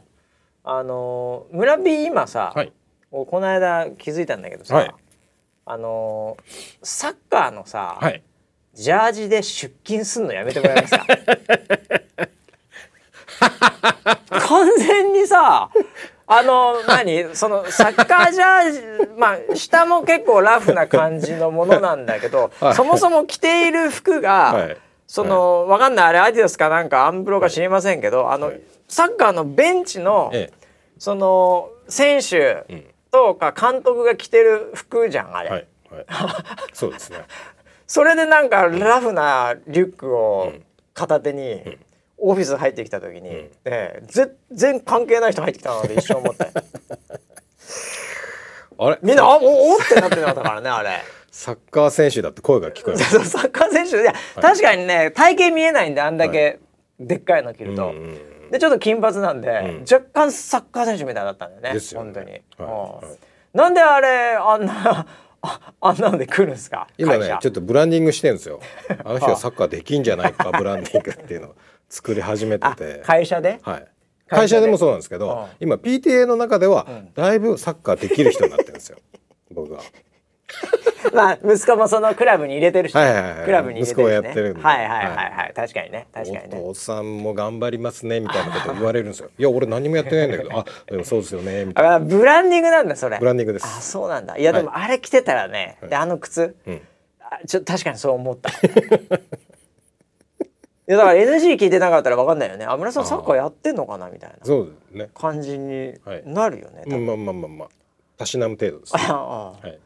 [0.64, 2.73] あのー村 B 今さ、はい。
[3.11, 4.94] この間気づいたんだけどさ、はい
[5.70, 6.52] あのー
[6.83, 8.22] サッカーのさ、はい。
[8.74, 11.07] ジャージで出勤すんのやめてもらえますか？
[14.31, 15.70] 完全にさ
[16.26, 18.70] あの何そのサッカージャー
[19.07, 22.74] ジ まあ下も結構ラフな感じのものなんだけど、はい。
[22.74, 24.76] そもそも着ている服が、はい。
[25.07, 28.61] その、わかんないあれアディダスかなんかアンブロか知りませんけど、あの、はい。
[28.88, 30.51] サッカーのベンチの、え
[30.99, 36.06] その選手えとか監督が着てる服じゃんあれ、うんはいはい。
[36.72, 37.18] そうですね。
[37.86, 40.52] それでなんかラフなリュックを
[40.92, 41.78] 片手に
[42.18, 43.32] オフィス入ってきた時に、ん。
[43.32, 46.46] ええ全然関係ない人入ってきたなって一瞬思って。
[48.80, 48.98] あれ？
[49.02, 51.02] みんな「あおおっ!」ってなってなかったからねあれ。
[51.30, 56.59] サッカー選手だって声が聞こえます そうサッカー選手いや、確かにね体型見えないんであんだけ
[56.98, 57.90] でっかいの着ると。
[57.90, 59.80] うんうんでちょっと金髪なんで、ん。
[59.80, 61.72] 若干サッカー選手みたいだったんだよね。
[61.74, 62.12] ですよね。
[62.12, 63.57] 本当に、はい。
[63.57, 65.07] なんであれあんな
[65.40, 66.88] ああんなので来るんですか？
[66.99, 68.61] 今ねちょっとブランディングしてるんですよ。
[69.05, 71.55] あの人はサッカーできんじゃないかブランディングっていうのを
[71.88, 73.61] 作り始めてあて会社で？
[73.62, 73.86] はい。
[74.28, 74.66] 会社で？
[74.66, 75.46] もそうなんですけど、うん。
[75.61, 78.99] 今 PTA の中ではだいぶサッカーできる人になってるんですよ。
[79.51, 79.80] 僕が
[81.14, 84.62] まあ息子もそのクラブに入れてるしね、はいはいはいクラブに入れてるし、ね、息子がやってるんで。
[84.62, 85.53] はいはいはいはい。
[85.55, 86.61] 確かにね確かにね。
[86.61, 89.30] お父さんも頑張りますねみたいなこと言われるんですよ。
[89.38, 91.94] いや俺何もやってないんだけど、あでもそうですよねみたいな。
[91.94, 93.18] あブランディングなんだそれ。
[93.18, 93.90] ブランディングであす。
[93.90, 94.36] そうなんだ。
[94.36, 96.80] いやでもあれ着てたらね、であの靴、うん。
[97.20, 98.51] あちょ確かにそう思った。
[100.88, 102.64] いやだから NG 聞いてなかったら分かんないよね。
[102.64, 104.36] あ村さんサッカーやってんのかなみたいな。
[104.42, 105.11] そうですね。
[105.14, 106.22] 感じにはい。
[106.24, 107.07] なるよね、多分。
[107.07, 107.68] まあまあまあまあ。
[108.16, 108.96] たしなむ程度です。
[108.96, 109.78] ああはい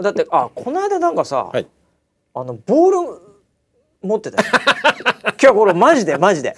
[0.00, 1.66] だってあこの間なんかさ、はい。
[2.34, 3.20] あのボール
[4.02, 4.48] 持ってたよ。
[5.40, 6.56] 今日これマジでマジで。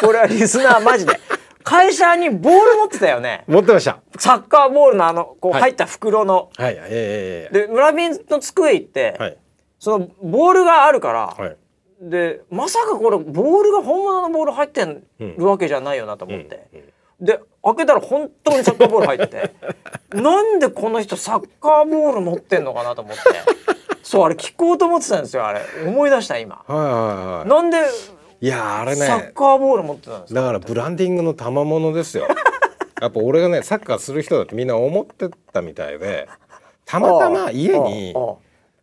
[0.00, 1.18] これはリスナーマジで。
[1.64, 3.44] 会社にボール持ってたよね。
[3.46, 3.98] 持ってました。
[4.18, 5.60] サッカーボールのあのこうはい。
[5.62, 9.36] 入った袋の、はいえええで村人の机行って、えはい。
[9.78, 11.56] そのボールがあるから、はい。
[12.00, 16.68] でまさかこれボールが本物のボール入ってるわけじゃないよなと思って、
[17.20, 19.54] で開けたら本当にサッカーボール入ってて
[20.16, 23.20] なんでこの人サッカーボール持ってんのかなと思って
[24.02, 26.62] そうあれ聞こうと思ってたんですよあれ思い出した今。
[26.66, 26.86] はいはい
[27.40, 27.78] はなんで
[28.40, 28.46] い。
[28.46, 29.32] いやあれサッね。
[29.34, 30.40] カーボール持ってたんですか？
[30.40, 32.26] だからブランディングの賜物ですよ。
[33.02, 36.28] やっぱ俺がねサッカーする人だってみんな思ってたみたいで、
[36.84, 38.14] たまたま家に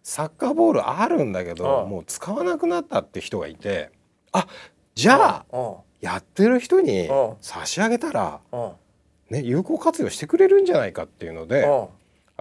[0.03, 3.89] サッカーボールあるんだけどもう使わなくなったって人がいて、
[4.31, 4.45] あ
[4.93, 8.71] じゃああやってる人にああ差し上げたらあ
[9.29, 11.87] ね有効活用してくれるんじゃないかっていうので、あ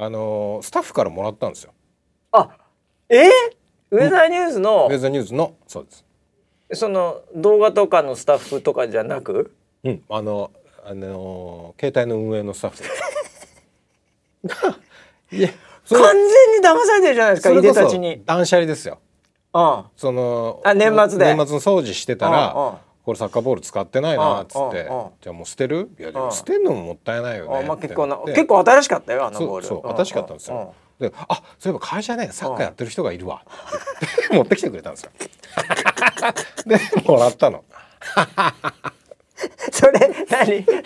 [0.05, 1.73] あのスタッフからもらったんですよ。
[2.33, 2.51] あ
[3.09, 3.29] え？
[3.91, 4.89] ウェザーニュースの？
[4.91, 6.05] ウェザーニュースのそうです。
[6.73, 9.55] その動画とかのスタッフとかじゃなく？
[9.85, 10.51] うん、あの、
[10.85, 12.83] あの携帯の運営のスタッフ。
[15.37, 15.49] いや、
[15.85, 18.23] そ完全に騙されてるじゃないですかいでたちに。
[18.25, 18.99] 断捨離ですよ。
[19.53, 21.35] あそのあ年末で。
[21.35, 24.89] 年末の掃除してたら、これサッカーボール使ってないなっつって
[25.21, 25.91] じゃあもう捨てる？
[25.99, 27.69] いやでうんも捨てるのももったいないよあね。
[27.69, 29.67] まあ結構なで結構新しかったよあのボール。
[29.67, 30.75] そう新しかったんですうよ。
[30.99, 35.11] で、あ、そういえば会社ねサッカーやってる人がいるわ って持ってきてくれたんですよ。
[36.67, 37.65] でもらったの。
[39.73, 39.93] それ
[40.31, 40.65] 何？
[40.65, 40.85] くれ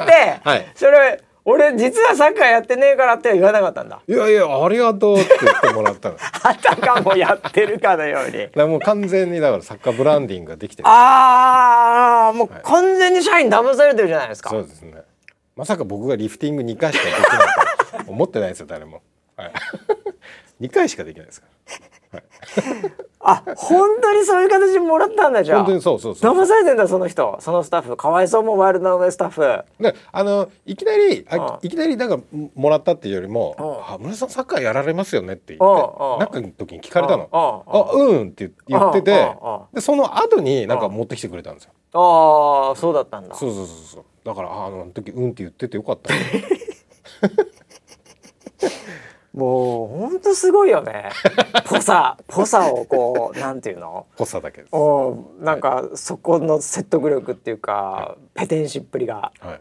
[0.00, 4.00] て、 はいそれ俺実はサッカーやってねえからって言わなかったんだ。
[4.06, 6.16] いやいやありがとうって言ってもらったの。
[6.42, 8.48] あたかもやってるかのように。
[8.54, 10.88] らもう完全にだからサッカーブランディングができてる。
[10.88, 14.50] ああもう完全に社員騙されてるじゃないですか。
[14.50, 14.94] そうですね。
[15.56, 19.02] まさか僕がリフティング2回しかできないと思ってないですよ誰も。
[19.36, 19.52] はい。
[20.62, 21.46] 2回しかできないですか
[23.22, 25.60] あ本当にそういう形でもらったんだじゃら。
[25.60, 25.64] あ。
[25.64, 26.32] 本当にそうそうそう。
[26.34, 29.42] 騙されてんだその人そのスタッフかわいそうもワイルドな上スタッフ。
[29.82, 32.18] であのいきなりあうんいきなりなんか
[32.54, 37.40] もらったっていうよりもうん「あ村さんサッカーやられますよね」って言うんってうんなんかの時に聞かれたの「うん
[38.00, 39.36] うんあうん」って言ってて
[39.74, 41.72] でその後になんか持ってきてくれたんですよ。
[41.92, 43.34] ああそうだったんだ。
[43.34, 46.20] そうそうそうそうだからああの時「うん」って言っててよかったね
[49.34, 51.10] もう本当すごいよね。
[51.66, 54.06] ポサポサをこうなんていうの？
[54.16, 54.74] 濃さだけです。
[54.74, 59.32] おなんかそこの説得力っていうか、ペテンシっぷりが。
[59.40, 59.60] はい。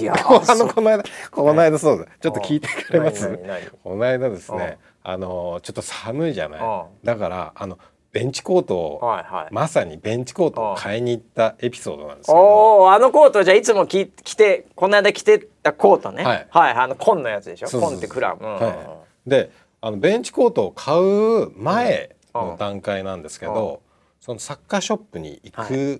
[0.00, 2.06] いやあ のこの間この間そうだ。
[2.20, 3.38] ちょっと聞いてくれます
[3.82, 4.78] この間ですね。
[5.02, 6.60] あのちょっと寒いじゃない。
[6.60, 7.78] うんだからあの
[8.12, 12.38] ベンチコートをはいはい、まさにベンチコートを買いに行ったエピソードなんですけど。
[12.38, 16.24] おおあのコートじゃあいつも着着てこの間着てたコートね。
[16.24, 16.46] はい。
[16.74, 17.68] あの紺のやつでしょ？
[17.68, 18.54] そう紺ってクラブ、うん。
[18.56, 19.50] はい、で
[19.80, 23.80] あのベンチコートを買う前の段階なんですけど、
[24.20, 25.98] そのサッカーショップに行くの、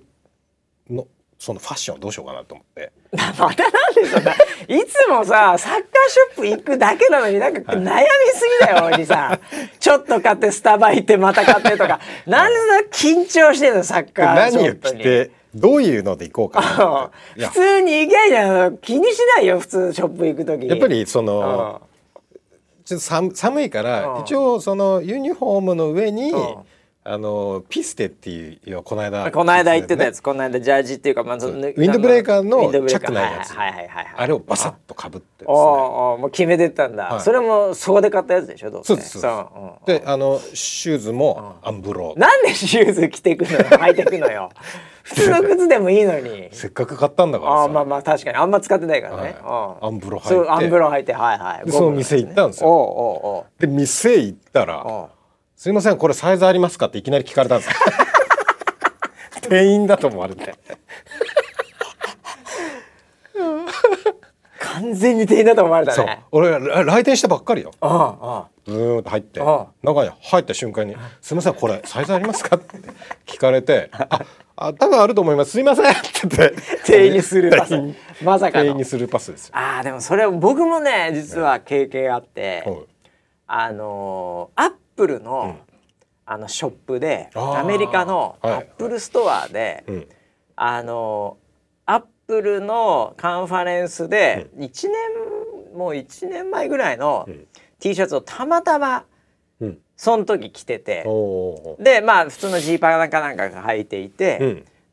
[1.43, 2.93] そのファッションをどうしようかなと思って。
[3.11, 3.53] またなん
[3.95, 9.39] でそんないつもさサッカーショップ行くだけなのになんか悩みすぎだよ おじさん。
[9.77, 11.99] ちょっと買ってスタバ行ってまた買ってとか。
[12.25, 12.77] なんでそんな
[13.25, 14.99] 緊張してんのサッカーショ何をップに。
[15.01, 21.25] 着てどういうので行こうかな普通に行けばいいじゃん気にしないよ普通ショップ行く時やっぱりそうん。
[21.25, 21.81] の
[22.85, 24.21] ちょっと寒寒いからうん。
[24.21, 26.55] 一応そのユニフォームの上にうん
[27.05, 33.53] あのピステっていうこの間この間言ってたやつつ、この間ジャージっていうか、まあ、ウィンドブレーカーのチャックないやつ。
[33.57, 35.59] あれをバサッとかぶってですおね
[36.15, 37.21] おもう決めてったんだ、はい。
[37.21, 38.87] それもそこで買ったやつでしょどうせ。
[38.87, 39.85] そうですそう。
[39.85, 42.19] であのシューズもアンブロー。
[42.19, 43.57] なんでシューズ着てくのよ。
[43.59, 44.49] 履いてくのよ。
[45.03, 46.47] 普通の靴でもいいのに。
[46.53, 47.57] せっかく買ったんだからさ。
[47.57, 48.37] ああまあまあ確かに。
[48.37, 49.31] あんま使ってないからね、はい。
[49.81, 49.87] うん。
[49.89, 50.49] アンブロ履いて。
[50.49, 51.65] アンブロ履いてはいはい。
[51.65, 52.69] でその店行ったんですよ。
[52.69, 53.61] おうおうおう。
[53.61, 55.09] で店行ったらおう
[55.63, 57.69] 「すいませんこれサイズありますか?」っていきなり聞かれたんです。
[57.69, 57.73] よ
[59.47, 60.55] 店員だと思われて。
[64.59, 66.05] 完全に店員だと思われたそう。
[66.05, 67.71] ね俺ら来店したばっかりよ。
[67.81, 72.77] うんうんブーンと入ってあ中に入った瞬間に「すみませんこれサイズありますか?」って
[73.25, 74.19] 聞かれて「あ
[74.57, 75.51] あ多分あると思います。
[75.51, 76.55] すいません」って言って。
[76.85, 77.69] 店員にスルーパス。
[77.69, 78.63] 店員まさかの。
[78.65, 79.53] 店員にスルーパスですよ。
[79.55, 82.77] ああでもそれ僕もね実は経験あって、はい。
[83.47, 85.57] あのアップルの、
[86.25, 88.63] あのショップでアメリカのアはい。
[88.63, 90.07] ップルストアで、うん。
[90.55, 91.37] あの
[91.85, 97.47] アップルのカンファレンスで1年、もう1年前ぐらいのうん。
[97.79, 99.05] T シャツをたまたま
[99.59, 99.77] うん。
[99.97, 101.03] その時着てて。
[101.79, 104.37] でまあ普通のジーパンかなんかが履いていて、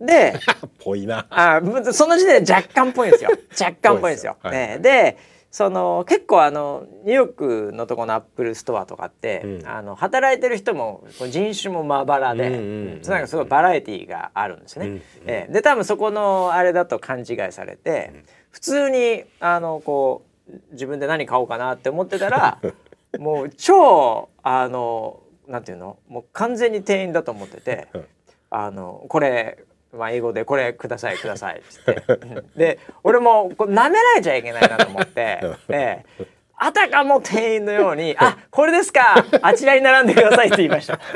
[0.01, 0.07] うん。
[0.07, 0.35] で
[0.83, 1.27] ぽいな。
[1.31, 3.31] あむその時点で若干っぽいんですよ。
[3.61, 4.37] 若干っぽいんですよ。
[4.41, 4.51] すよ。
[4.51, 5.17] はいね、で
[5.51, 9.67] その結構あのニューヨークのとこのアップルストアとかって、うん。
[9.67, 12.59] あの働いてる人も人種もまばらで、うんう
[12.99, 14.87] んなんかすごいバラエティーがあるんですね。
[14.87, 15.01] うんうん。
[15.27, 15.53] ええ。
[15.53, 22.61] で多分そこのあれだと勘違いされて、普通にあのこう自分で何買おうかなって思ってたら
[23.19, 25.99] もう超あのなんていうの？
[26.09, 27.89] もう完全に店員だと思ってて。
[27.93, 28.07] うん。
[28.53, 29.65] あのこれ、
[29.97, 32.03] まあ、英語で「これくださいください」っつって。
[32.09, 36.27] うんで俺もこう舐められちゃいけないなと思って、 ええ。
[36.63, 41.01] あたかも店員のように「あこれですかあちらに並んでください」って言いました。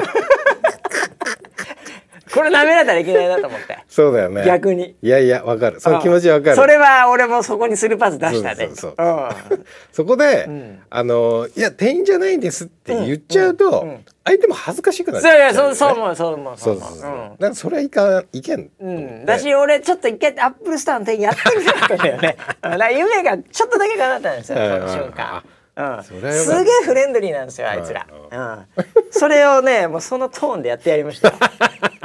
[2.34, 3.78] これ舐められたらいけないなと思って。
[3.86, 4.44] そうだよね。
[4.44, 4.96] 逆に。
[5.00, 5.78] いやいやわかる。
[5.78, 6.56] その気持ちわかる。
[6.56, 8.70] それは俺もそこにスルーパス出したね。
[8.74, 8.96] そう
[9.92, 10.82] そこで、ん。
[10.90, 13.88] あのいや店員じゃないんですって言っちゃうと、うん。
[13.90, 19.00] うん相手も恥ずかしくなっちゃうよね、そうそう思うそう思うそうそうそう、思だからそれはいかんいけん、うんう。
[19.22, 22.36] ん、だし俺ちょっと一回アップルストアの店員やってみたかったんだよね。
[22.96, 24.88] 夢がちょっとだけ叶ったんですよ、うん。
[24.88, 25.44] その瞬間。
[25.76, 28.66] うん、すげえフレンドリーなんですよあいつら、ううん。
[29.10, 31.34] それをねもうそのトーンでやってやりました。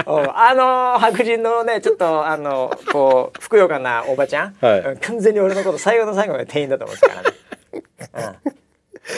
[0.06, 4.80] あの白人のねちょっとあのこうふくよかなおばちゃん、はい。
[4.80, 4.98] うん。
[4.98, 7.36] 完全に俺のこと最後の最後まで店員だと思ってたからね、
[8.48, 8.60] うん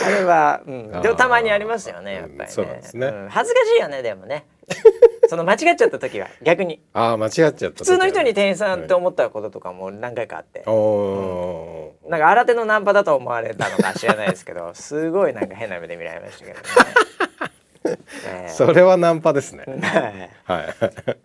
[0.05, 3.07] あれは、うん、でもたまにありますよねやっぱりね、そうなんですね。
[3.07, 3.27] ん。
[3.29, 4.45] 恥ずかしいよねでもね。
[5.27, 6.81] その間違っちゃった時は逆に。
[6.93, 16.65] ああ間違っちゃった普通の人に店員さんって思ったこととかも何回かあって、おおー、なんか新手のナンパだと思われたのか知らないですけどすごいなんか変な目で見られましたけどね。
[18.27, 19.63] えそれはナンパですね。
[19.67, 20.61] え は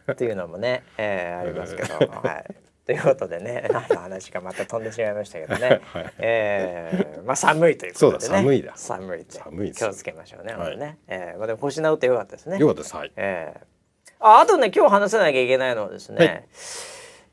[0.09, 0.12] い。
[0.12, 2.66] っていうのもね、ええありますけど、はい。
[2.87, 6.12] ということでね 何の話かまた飛んでしまいましたけどね、 はい。
[6.18, 8.20] ええまあ寒いということでね。
[8.20, 8.72] 寒いだ。
[8.76, 9.41] 寒いって。
[9.74, 10.78] 気をつけましょうね,、はい。
[10.78, 12.59] ねええまあ、でも腰治ってよかったですね。
[12.59, 12.95] よかったです。
[12.95, 13.12] はい。
[13.16, 13.61] ええ
[14.18, 16.45] ああとね今日話さなきゃいけないのはですね、はい。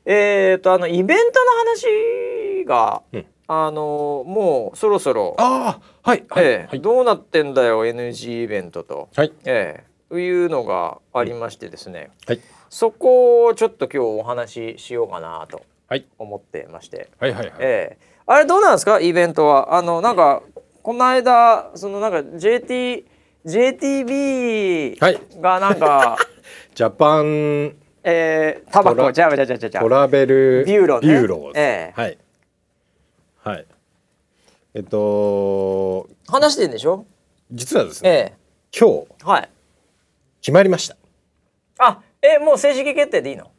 [0.06, 3.26] えっ、とあのイベントの話が、うん。
[3.46, 6.80] あのもうそろそろ、ああはいはい、ええはい。
[6.80, 9.32] どうなってんだよ NG イベントと、はい。
[9.44, 12.40] ええというのがありましてですね、はい
[12.70, 16.06] そこをちょっと今日お話ししようかなとはい。
[16.18, 17.54] 思ってまして、はいはいはい。
[17.60, 18.14] ええ。
[18.26, 19.00] あれどうなんですか？
[19.00, 19.74] イベントは。
[19.76, 20.42] あのなんか
[20.82, 23.04] この間そのなんか JT
[23.46, 25.20] JTB はい。
[25.40, 26.16] がなんか、
[26.74, 29.12] ジャパンえー、タバコ。
[29.12, 29.82] じゃあじゃあじゃあじゃあ。
[29.82, 31.08] トラベルビューローね。
[31.08, 31.52] ビューロー。
[31.52, 32.00] ですええ。
[32.00, 32.18] はい。
[33.44, 33.66] はい。
[34.74, 37.04] えっと話してんでしょ？
[37.52, 38.32] 実はですね、え
[38.76, 39.48] 今日えはい。
[40.40, 40.96] 決まりました。
[41.78, 43.50] あえもう正式決定でいいの？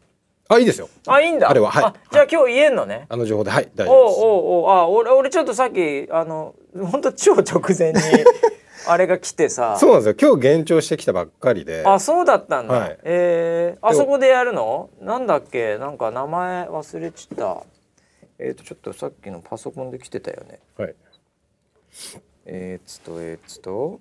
[0.47, 0.89] あいいですよ。
[1.07, 1.49] あいいんだ。
[1.49, 1.83] あれははい。
[1.85, 3.69] あじゃあ今日言えんのね、あの情報ではい。
[3.75, 4.19] 大丈夫です。
[4.21, 7.99] おうおうあ俺俺ちょっとさっきあの本当超直前に
[8.87, 9.77] あれが来てさ。
[9.79, 10.33] そうなんですよ。
[10.33, 11.83] 今日現状してきたばっかりで。
[11.85, 12.99] あそうだったんだ、はい。
[13.03, 14.89] えー、あそこでやるの？
[14.99, 15.77] なんだっけ？
[15.77, 17.63] なんか名前忘れちった。
[18.37, 20.59] えっ、とちょっとさっきのパソコンで来てたよね。
[20.77, 20.95] はい。
[22.45, 23.99] えー、っとえー、っと。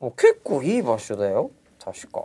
[0.00, 1.50] もう結構いい場所だよ。
[1.84, 2.24] 確か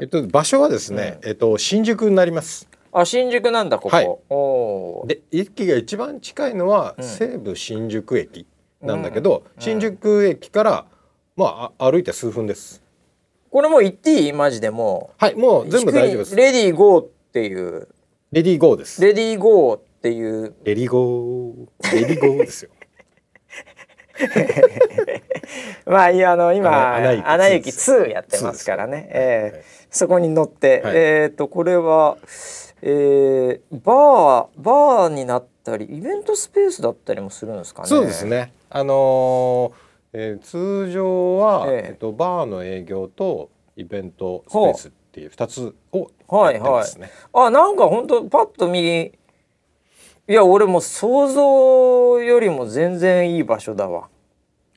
[0.00, 2.68] えっと場所はですね、えっと新宿になります。
[2.92, 5.08] あ新宿なんだここ、はい。
[5.08, 7.04] で駅が一番近いのはうん。
[7.04, 8.46] 西武新宿駅
[8.80, 9.62] なんだけど、うん。
[9.62, 10.86] 新宿駅から
[11.36, 12.82] まああ歩いて数分です。
[13.50, 14.32] これもう行っていい？
[14.32, 16.36] マジでもはいもうう全部大丈夫です。
[16.36, 17.88] レディーゴーっていう。
[18.32, 19.02] レディーゴーです。
[19.02, 20.54] レディーゴーっていう。
[20.64, 21.94] レディーゴー。
[21.94, 22.70] レディーゴーですよ。
[25.86, 30.96] まあいやあの今「アナ雪アナ雪2 2」やってますからね、はいえーそこに乗って、はい。
[30.96, 32.16] えっ、とこれは、
[32.82, 37.88] えーバーバーになったりイベントスペースだったりもするんですかね。
[37.88, 38.52] そうですね。
[38.70, 41.88] あのーえー通常は、ええ。
[41.90, 49.12] えっとバーの営業とイベントスペースっていう二つをはいやってますね、あなんか本当パッと右い
[50.32, 54.08] や俺もう想像よりも全然いい場所だわ。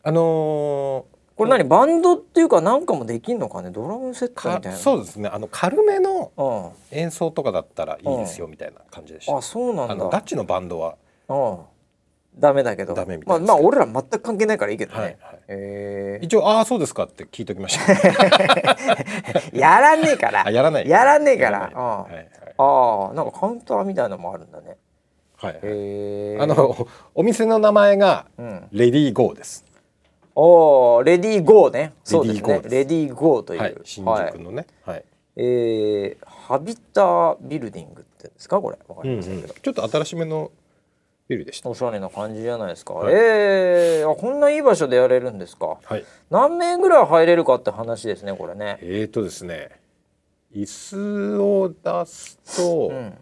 [0.02, 1.06] あの
[1.36, 3.72] これ何バンドっていうかなんかもできんのかね？
[3.72, 4.78] ドラムセットみたいな。
[4.78, 5.30] そうですね。
[5.30, 9.94] あの軽めのうん、演奏とかだったらいいですよみたいな感じでした、あそうなんだ。
[9.94, 10.96] あのダッチのバンドは
[11.30, 11.60] うん、
[12.40, 12.94] ダメだけど。
[12.94, 15.40] ダメみたまあまあ俺ら全く関係ないからいいけどね、はいはい。
[15.48, 17.94] え一応ああそうですかって聞いときました。
[17.94, 20.46] ー やらねえから。
[20.46, 20.90] あやらない。
[20.90, 21.60] やらねえから。
[21.60, 21.76] やらない。
[21.76, 22.30] はいはい。
[22.58, 24.78] ああなんかカウンターみたいなのもあるんだね。
[25.38, 25.62] はいはい。
[25.64, 29.66] へえあのお店の名前がうん、レディーゴーです
[30.36, 31.94] おおレディーゴーね。
[32.04, 32.62] そうですね。
[32.64, 35.04] レディーゴーという、はい、新はい宿のね、はい、
[35.36, 38.78] えー、ハビタビルディングってですかこれ。
[38.88, 39.42] わかうんうんりません。
[39.42, 40.52] けど、ちょっと新しめの
[41.28, 41.70] ビルでした。
[41.70, 43.14] おしゃれな感じじゃないですか、はい。
[43.14, 45.78] えー、あこんないい場所でやれるんですか？
[45.84, 48.78] はい、何名ぐらい入れるかって話ですねこれね。
[48.82, 49.70] えーとですね、
[50.56, 53.14] 椅子を出すとうん。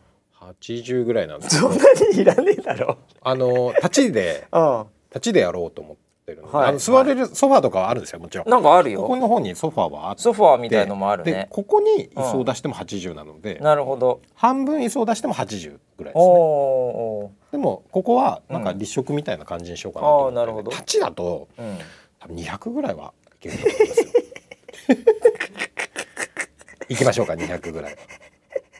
[0.42, 1.78] 80ぐらいなんですそんな
[2.12, 2.98] にいらねえだろ。
[3.22, 6.70] あの立ちで う立ちでやろうと思ってるので、はい。
[6.70, 8.48] あの座れるソファーとかはあるんですよもちろん。
[8.48, 14.22] んなんかあるここよの方にソファーはあって、ソファーみたいのもあるでねここに椅子を出しても80なので、なるほど。
[14.36, 16.30] 半分椅子を出しても80ぐらいですおね。
[16.34, 20.72] おでもここはなんかうん立食みたいな感じにしようかなと思って、あーなるほど。
[20.72, 21.78] 立ちだとーうん。
[22.20, 24.08] 多分200ぐらいはいけると思いますよ。
[26.90, 27.96] 行きましょうか200ぐらい。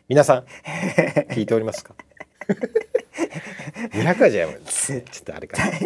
[0.10, 0.46] 皆さん
[1.34, 1.96] 聞いておりますか？
[3.94, 5.72] ?200 はじゃあ ちょっとあれかな。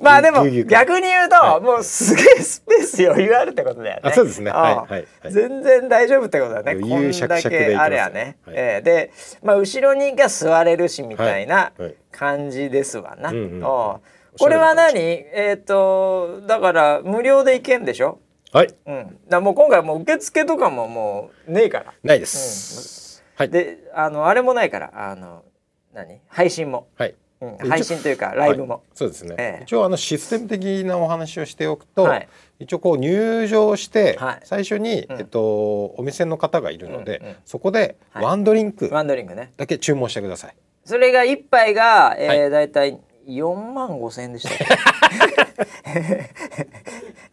[0.00, 4.00] まあでも逆に言うと、はいもうすげえスペース余裕あるってことだよね。
[4.02, 4.86] あそうですねは
[5.24, 6.72] い全然大丈夫ってことだよね。
[6.72, 8.36] 余こんだけあれやね。
[8.44, 9.10] はいええで、
[9.42, 11.72] まあ後ろにが座れるしみたいな
[12.12, 13.30] 感じですわな。
[13.30, 14.00] うんうんああ
[14.38, 14.98] これは何？
[14.98, 18.18] えっ、とだから無料で行けんでしょ？
[18.52, 18.74] はい。
[18.86, 19.18] うん。
[19.28, 21.94] だもう今回もう受付とかももうねえから。
[22.02, 23.03] ないです。
[23.36, 23.50] はい。
[23.50, 25.44] で、あのあれもないから、あの
[25.92, 26.20] 何？
[26.28, 26.88] 配信も。
[26.96, 27.14] はい。
[27.40, 28.74] うん、配信というかライブも。
[28.74, 32.28] はいそうですね、ええ一応あのシステム的なお話をしておくと、はい
[32.60, 39.52] 一応こう入場してはい最初に、うんえっと、お店の方がいるので、うんうんそこではいワンドリンクワンドリンクね。
[39.56, 40.56] だけ注文してください。
[40.84, 44.50] それが一杯が、えーはいだいたい4万5千円でした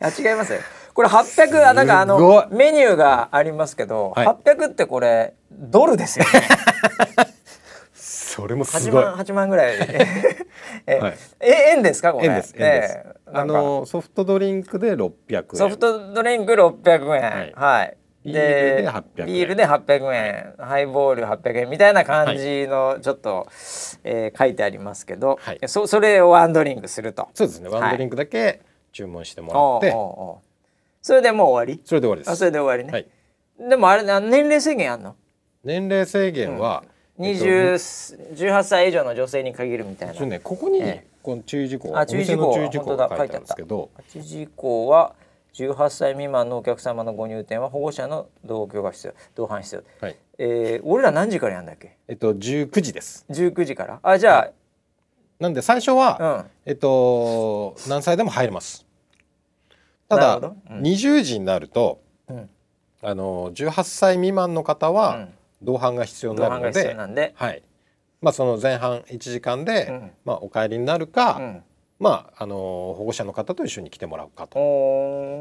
[0.07, 0.59] あ違いますよ
[0.93, 4.27] これ800あなんかあのメニューがありますけど、はい。
[4.27, 6.31] 800ってこれドルですよね。
[7.93, 9.03] それもす8ごい。
[9.03, 9.77] 万8万ぐらい。
[10.87, 11.13] え、はい。
[11.39, 12.27] え円ですかこれ？
[12.27, 12.93] 円です円です。
[12.97, 13.13] ええ。
[13.33, 15.45] あのソフトドリンクで600円。
[15.55, 17.21] ソフトドリンク600円。
[17.21, 17.53] はい。
[17.55, 19.25] はい、ビールで800円。
[19.27, 20.53] ビールで800円。
[20.65, 23.47] ハイボール800円みたいな感じのちょっと、
[24.03, 25.59] えー書いてありますけど、はい。
[25.67, 27.27] そそれをワンドリンクすると。
[27.33, 27.69] そうですね。
[27.69, 28.61] ワンドリンクだけ
[28.93, 29.95] 注文してもらって、
[31.01, 31.81] それでもう終わり？
[31.85, 32.29] それで終わりです。
[32.31, 32.99] あそれで終わりね、は
[33.65, 33.69] い。
[33.69, 35.15] でもあれあ年齢制限あんの？
[35.63, 40.25] 年齢制限は、えっと20 18歳以上の女性に限るみたいな。
[40.25, 43.89] ねここに、えこの注意事項あ注意事項注意事項が書いてあるんですけど。
[44.11, 45.13] 8時以降は
[45.53, 50.15] 18歳未満のお客様のご入店は保護者の同居が必要同伴必要、はい。
[50.37, 51.97] えー、俺ら何時からやんだっけ？
[52.07, 53.25] えっと19時です。
[53.29, 53.99] 19時から？
[54.01, 54.51] あじゃ
[55.39, 56.45] なんで最初は、あうん。
[56.65, 58.85] えっと何歳でも入れます
[60.15, 60.81] ただ、うん。
[60.81, 62.49] 20時になるとうん。
[63.03, 65.33] あの18歳未満の方はうん。
[65.63, 67.61] 同伴が必要になるので、要なんで、はい。
[68.19, 70.11] まあその前半1時間で、うん。
[70.25, 71.63] まあお帰りになるか、うん、
[71.99, 74.57] まああの保護者の方と一緒に来てもらうかと。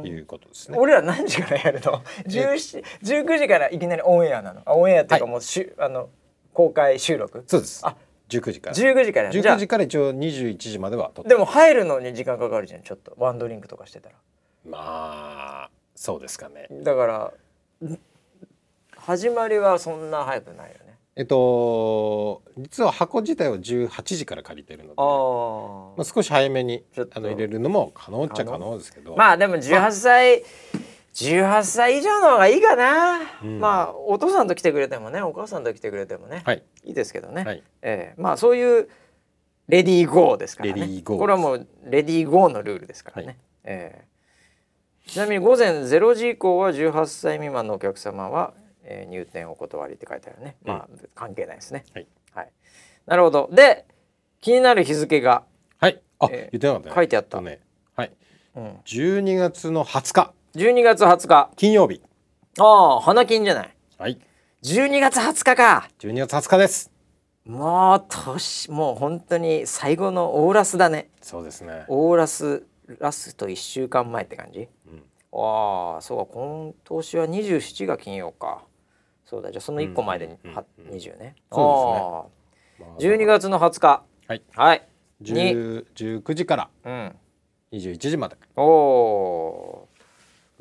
[0.05, 0.77] いうことですね。
[0.79, 4.61] 俺ら何時からやるの？17 19時からいきなりオンエアなの？
[4.66, 5.33] あオンエアっていうかはい。
[5.33, 6.11] もうしゅ、あの
[6.53, 7.45] 公開収録？
[7.47, 7.81] そうです。
[7.87, 7.97] あ
[8.29, 8.77] 19時から。
[8.77, 9.27] 19時から。
[9.29, 13.14] やるじゃ19時から一応21時まではでも入るのに時間かかるじゃんちょっと。
[13.16, 14.16] ワンドリンクとかしてたら
[14.69, 16.69] まあそうですかね。
[16.83, 17.33] だから
[17.87, 17.99] ん
[18.97, 20.99] 始まりはそんな早くないよね。
[21.17, 30.45] えっと実は箱自体は18時から借りてるので、あまあ、少し早めにあの入れるのも可能っちゃ可能ですけど、まあでも18歳
[31.15, 33.59] 18歳以上の方がいいかな、うん。
[33.59, 36.63] まあお父さんと来てくれてもねお母さんと来てくれてもね、はい。
[36.85, 37.63] いいですけどね、はい。
[37.83, 38.21] ええ。
[38.21, 38.89] まあそういう
[39.69, 40.81] レディーゴーですからね。
[40.81, 43.37] レディーゴーこれはもうレディーゴーのルールですからね、はい。
[43.65, 44.10] ええ
[45.11, 48.55] ちなみに午前0時以降は18歳未満のお客様は、
[48.85, 51.85] えー入店お断りって書いてあるね、まあ関係ないですね。
[51.93, 52.53] はい、はい、
[53.07, 53.51] なるほど。
[53.53, 53.87] で
[54.41, 55.43] 気になる日付が、
[55.81, 56.95] はい、あ、えー言ってなかったね。
[56.95, 57.39] 書いてあった。
[57.39, 57.59] とね
[57.97, 58.13] はい。
[58.55, 60.33] うん、12月の20日。
[60.55, 61.51] 12月20日。
[61.57, 62.01] 金曜日。
[62.61, 63.77] ああ花金じゃない。
[63.99, 64.17] はい。
[64.63, 65.89] 12月20日か。
[65.99, 66.93] 12月20日です。
[67.45, 71.11] もう年もう本当に最後のオーラスだね。
[71.21, 71.85] そうですね。
[71.89, 72.63] オーラス
[72.99, 74.61] ラスト1週間前って感じ。
[74.61, 74.69] うん
[75.33, 78.64] ああそうか今年は27が金曜か。
[79.24, 80.87] そうだじゃあその1個前でに、うんはうん。
[80.91, 81.37] 20ね。
[81.53, 82.28] そ
[82.81, 84.03] うああ12月の20日。
[84.26, 84.43] はい。
[84.55, 84.89] はい。
[85.22, 86.70] 10 19時から。
[86.85, 87.16] うん。
[87.72, 88.37] 21時まで。
[88.57, 89.89] おお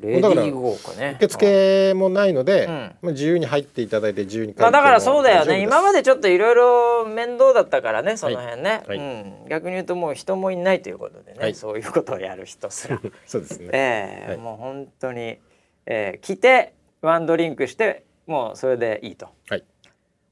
[0.00, 1.14] だからーゴーかね。
[1.16, 2.94] 受付もないので、うん。
[3.02, 5.62] まあ、自由に入っていただいて自由に帰ってまあ、だからそうだよね。
[5.62, 8.98] 今まででちょっといろいろ面倒だったからねその辺ね、はい。
[8.98, 11.54] うん、逆に言うともう人もいないということでね、はい。
[11.54, 13.00] そういうことをやる人すら。
[13.26, 13.68] そうですね。
[13.72, 14.38] ええはい。
[14.38, 15.38] もう本当に、
[15.86, 19.28] えー来てワンドリンクしてもうそれでいいと。
[19.48, 19.64] はい。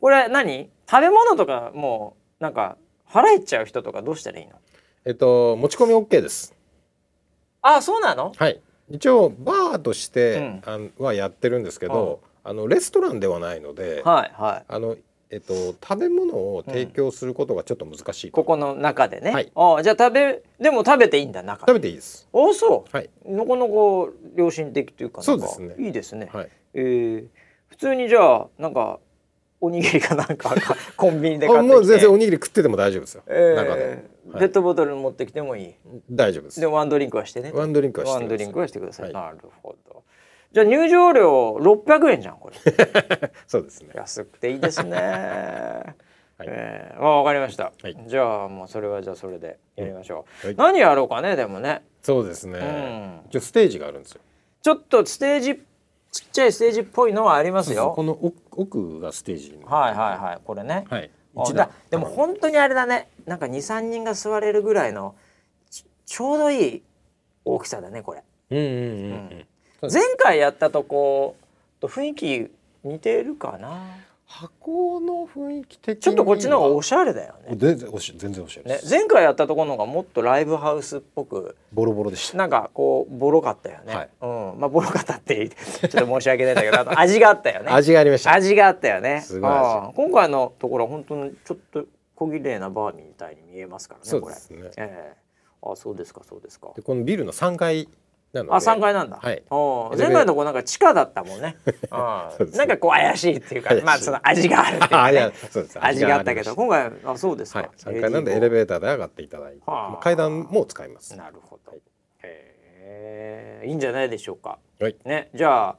[0.00, 0.70] これ何？
[0.90, 4.52] 食べ物とかもうなんか腹減っちゃう人とかどうしたらいいの？
[5.04, 6.54] えっと持ち込み OK です。
[7.62, 8.32] あそうなの？
[8.36, 8.60] はい
[8.90, 10.62] 一応バーとして、うん。
[10.64, 14.64] あのはやってるんですけど、あのレストランではないので、はいはい。
[14.66, 14.96] あの
[15.30, 19.52] えっと食べ物を提供することがちょっと難しいと、ここの中でね、はい。
[19.54, 21.72] あじゃあ食べでも食べていいんだ中で。
[21.72, 22.28] 食べていいです。
[22.32, 22.96] あそう。
[22.96, 23.10] はい。
[23.26, 23.72] なかなか
[24.36, 25.84] 良心的というかなんかそうですね。
[25.86, 26.48] いいですね、はい。
[26.74, 27.26] えー
[27.68, 28.98] 普通にじゃあなんか
[29.60, 30.54] おにぎりかなんか
[30.96, 34.38] コンビニで買ってもう全然おにぎり食ってても大丈夫ですよ、えー中で、はい。
[34.38, 35.74] ペットボトル持ってきてもいい。
[36.10, 36.60] 大丈夫です。
[36.60, 37.50] でワンドリンクはしてね。
[37.52, 39.14] ワンドリンクはしてくださいワンドリンクはしてください、はい。
[39.14, 40.02] なるほど。
[40.52, 42.56] じゃあ入場料600円じゃんこれ。
[43.46, 43.90] そうですね。
[43.94, 44.96] 安くていいですね、
[46.40, 46.44] い。
[46.46, 47.96] えー、わかりました、はい。
[48.06, 50.56] じゃあもうそれはじゃあそれでやりましょう、はい。
[50.56, 51.82] 何やろうかねでもね。
[52.02, 53.40] そうですね、うん。
[53.40, 54.20] ステージがあるんですよ。
[54.62, 55.62] ちょっとステージ
[56.10, 57.92] ちっちゃいステージっぽいのはありますよ。
[57.94, 59.50] この奥奥がステージ。
[59.56, 60.40] にはいはいはい。
[60.44, 61.10] これね、はい。
[61.90, 63.08] でも本当にあれだね。
[63.26, 65.14] なんか23人が座れるぐらいの
[65.70, 66.82] ちちょうどいい
[67.44, 68.24] 大きさだねこれ。
[68.50, 69.46] うんうん。
[69.82, 69.92] うん。
[69.92, 71.36] 前回やったとこ
[71.80, 72.50] と雰囲気
[72.82, 73.84] 似てるかな？
[74.30, 76.02] 箱の雰囲気的に。
[76.02, 77.56] ちょっとこっちの方がおしゃれだよね。
[77.56, 82.36] 全然おし全然おしゃれねです、前回やったところの方がもっとライブハウスっぽくボロボロでした。
[82.36, 84.08] なんかこうボロかったよね、はい。
[84.20, 84.26] う
[84.56, 84.60] ん。
[84.60, 87.70] まあボロかったって ちょっと申し訳ないんだけどあと味があったよね。
[87.70, 88.34] 味がありました。
[88.34, 89.22] 味があったよね。
[89.22, 89.56] すごい味。
[89.56, 94.58] ああ今回のところは本当にちょっと小綺麗なバーみたいに見えますからねそうですね。
[94.58, 95.16] これ、ええ。
[95.62, 96.68] あそうですかそうですか。
[96.76, 97.88] でこのビルの3階
[98.50, 99.18] あ三階なんだ。
[99.22, 99.42] はい。
[99.96, 101.56] 前回のとこなんか地下だったもん ね。
[101.90, 105.32] なんかこう怪しいっていうかまあその味があるっていう
[105.80, 107.60] 味があったけどり今回あそうですか。
[107.60, 107.70] はい。
[107.76, 109.62] 3階なんでエレベーターで上がっていただいて、
[110.00, 111.16] 階段も使います。
[111.16, 111.72] なるほど。
[111.72, 114.58] へえいいんじゃないでしょうか。
[114.80, 114.96] はい。
[115.04, 115.30] ね。
[115.34, 115.76] じゃあ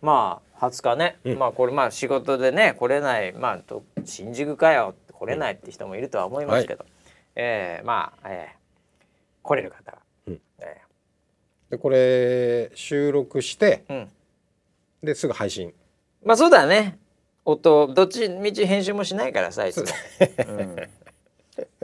[0.00, 1.38] まあ20日ね、うん。
[1.38, 4.94] まあこれまあ仕事でね来れないまあと新宿かよ。
[5.12, 6.86] 来れないって人もいるとは思いますけど、
[7.36, 8.60] えーまあ、えー
[9.42, 9.98] 来れる方が、
[10.28, 10.40] うん。
[10.60, 10.80] え
[11.70, 14.08] でこれ収録してーうん。
[15.02, 15.72] ですぐ配信。
[16.24, 16.98] まあそうだね。
[17.44, 19.86] 音どっちみち編集もしないからさいつも、
[20.46, 20.88] うん、で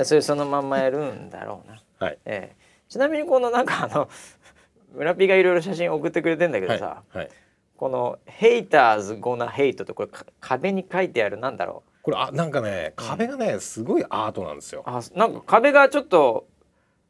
[0.05, 2.19] それそのまんまやるんだろうな、はい。
[2.27, 2.57] ええ。
[2.89, 4.09] ちなみにこのなんかあの
[4.95, 6.79] 村ピがいろいろ写真送ってくれてんだけどはい。
[6.79, 7.31] さ、はい。
[7.77, 12.03] この「ヘイターズゴナヘイト」ってこれか壁に書いてあるなんだろう。
[12.03, 14.83] これあなんかね壁がねすごいアートなんですよ。
[14.85, 16.47] あなんか壁がちょっと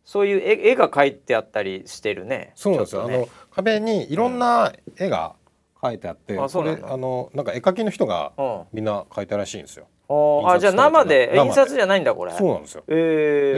[0.06, 2.52] そういう絵絵が描いてあったりしてるね。
[2.54, 3.14] そうなんですよ、ね。
[3.16, 5.34] あの壁にいろんな絵が
[5.82, 8.62] 描いてあって、あそうなんだこれあのなんか絵描きの人がうん。
[8.72, 9.88] みんな描いたらしいんですよ。
[10.08, 12.32] おーあじゃあ生で印刷じゃないんだこれ。
[12.32, 12.96] そうなんですよ、えー。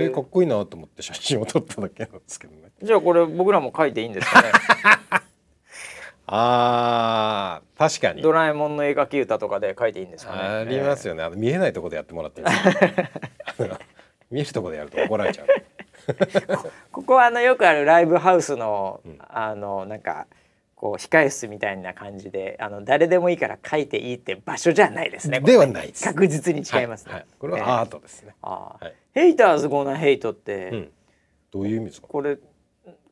[0.05, 2.71] えーかっこいいなと思って写真を撮っただけなんですけどね。
[2.83, 4.49] じゃあこれ僕らも描いていいんですかね？
[6.27, 8.23] あー確かに。
[8.23, 10.39] ドラえもんの絵描き歌とかで書いていいんですかね？
[10.41, 11.23] ありますよね。
[11.23, 12.43] あの見えないところでやってもらって
[14.31, 15.47] 見えるところでやると怒られちゃう
[16.93, 19.19] ここはあのよくあるライブハウスの、うん。
[19.29, 20.27] あのなんか
[20.75, 25.41] こう控え室みたいな感じであの誰でもいいから書いていいって場所じゃないですね。
[25.41, 26.05] ではないです。
[26.05, 27.13] 確実に違いますね。
[27.13, 27.23] はい。
[27.23, 27.29] はい。
[27.39, 28.95] これはアートですね、あーはい。
[29.13, 30.93] ヘイターズゴーナヘイトって、うん、
[31.51, 32.09] どういう意味ですか？
[32.09, 32.39] これ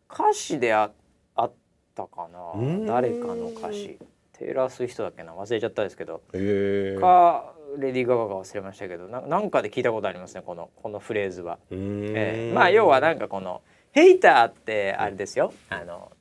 [0.09, 0.92] 歌詞であ
[1.34, 1.53] あっ
[1.94, 2.86] たかな？
[2.86, 3.99] 誰かの歌詞。
[4.38, 5.32] テイラー・スウィフトだっけな？
[5.32, 7.01] 忘れちゃったですけど、へえ。
[7.01, 11.59] かレディー・ガガか忘れましたけどななんかで聞いたことありますねこのこのフレーズは。
[11.70, 13.62] えーまあ要はなんかこの
[13.93, 16.12] ヘイターってあれですよ、あの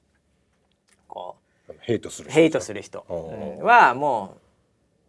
[1.08, 1.36] こ
[1.82, 3.64] ヘイトするうヘイトする人、うんうん。
[3.64, 4.38] はも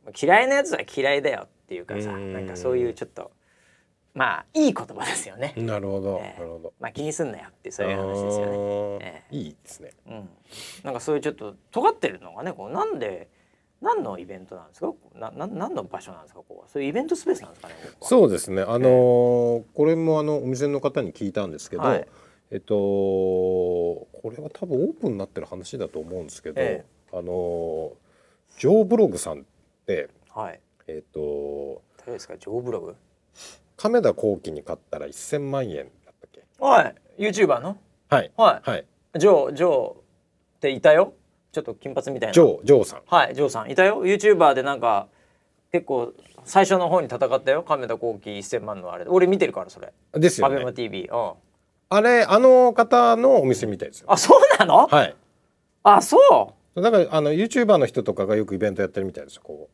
[0.06, 2.32] う嫌いなやつは嫌いだよっていうかさうん。
[2.32, 3.30] なんかそういうちょっと
[4.14, 6.72] まあいい言葉ですよね、なるほど、えーなるほど。
[6.80, 8.52] まあ気にすんなよってそういう話ですよね。
[8.52, 8.98] あー。
[9.02, 10.28] えいいですねうん、
[10.82, 13.28] なんかそういうちょっと尖ってるのがねこうなんで
[13.82, 14.92] 何のイベントなんですか？
[15.14, 16.40] なな何の場所なんですか？
[16.40, 16.68] ここは。
[16.68, 17.74] そういうイベントスペースなんですかね？
[18.00, 18.62] そうですね。
[18.62, 22.06] あのーこれもあのお店の方に聞いたんですけど、はい。
[22.50, 27.90] えっとこれは多分オープンになってる話だと思うんですけど、えあのー
[28.58, 29.42] ジョーブログさんっ
[29.86, 30.60] てはい。
[30.88, 32.36] えっと誰ですか？
[32.38, 32.94] ジョーブログ？
[33.76, 36.42] 亀田光輝に買ったら1000万円だったっけ？
[36.58, 37.76] はい！YouTuber の？
[38.08, 38.32] はい。
[38.36, 39.18] ははいい。
[39.18, 39.96] ジョージョーっ
[40.60, 41.12] ていたよ？
[41.56, 42.32] ちょっと金髪みたいな。
[42.34, 43.00] ジョージョーさん。
[43.06, 43.70] はいジョーさん。
[43.70, 44.04] いたよ。
[44.04, 45.06] YouTuber でなんか
[45.72, 46.12] 結構
[46.44, 47.62] 最初の方に戦ったよ。
[47.62, 49.90] 亀田光輝1000万のあれ俺見てるからそれ。
[50.12, 50.70] ですよね。
[50.74, 51.32] TV うん。
[51.88, 54.12] あれあの方のお店みたいですよ。
[54.12, 55.16] あそうなの、はい。
[55.82, 56.82] あそう？
[56.82, 59.70] だからあの YouTuber の人とかがよくイベントやってるみたいですよこ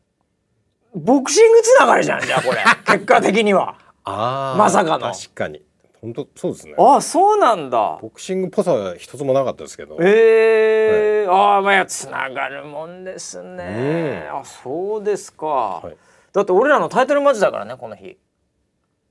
[0.95, 0.99] う。
[0.99, 2.63] ボクシングつながりじゃんじゃあこれ。
[2.87, 3.75] 結果的には。
[4.05, 5.11] あまさかの。
[5.11, 5.61] 確かに
[6.03, 6.75] 本当そうですね。
[6.77, 7.97] あそうなんだ。
[8.01, 9.97] ボクシングっぽさは一つもなかったですけど。
[10.01, 14.39] ええああまあつながるもんですね、うん。
[14.39, 15.95] あそうですか、はい。
[16.33, 18.17] だって俺らのタイトルマッチだからねこの日。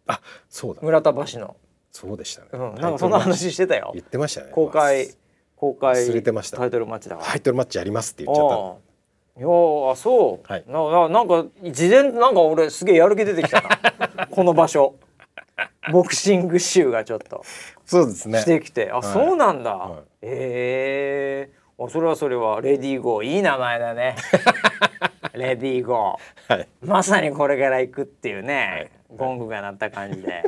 [0.06, 0.20] あ
[0.50, 0.82] そうだ。
[0.82, 1.56] 村田橋の、
[1.90, 3.92] そうでしたね、うん、なんかそんな話してたよ。
[3.94, 4.48] 言ってましたね。
[4.52, 5.08] 公開
[5.56, 6.58] 公開忘れてました。
[6.58, 7.28] タイトルマッチだから。
[7.28, 8.54] タイトルマッチやりますって言っちゃった。
[8.54, 8.88] のあ
[9.38, 10.64] あいやーあそう、はい。
[10.68, 14.26] なななんか事前なんか俺すげえやる気出てきたな。
[14.30, 14.96] この場所
[15.92, 17.42] ボクシング集がちょっと。
[17.84, 18.40] そうですね。
[18.40, 19.02] してきて、あ、い。
[19.02, 20.00] そうなんだ、はい。
[20.22, 21.62] ええ。
[21.78, 23.26] あそれはそれはレディーゴー。
[23.26, 24.16] いい名前だね。
[25.34, 26.54] レディーゴー。
[26.56, 26.68] はい。
[26.82, 30.44] まさにこれから行くっていうね、ゴングが鳴った感じで。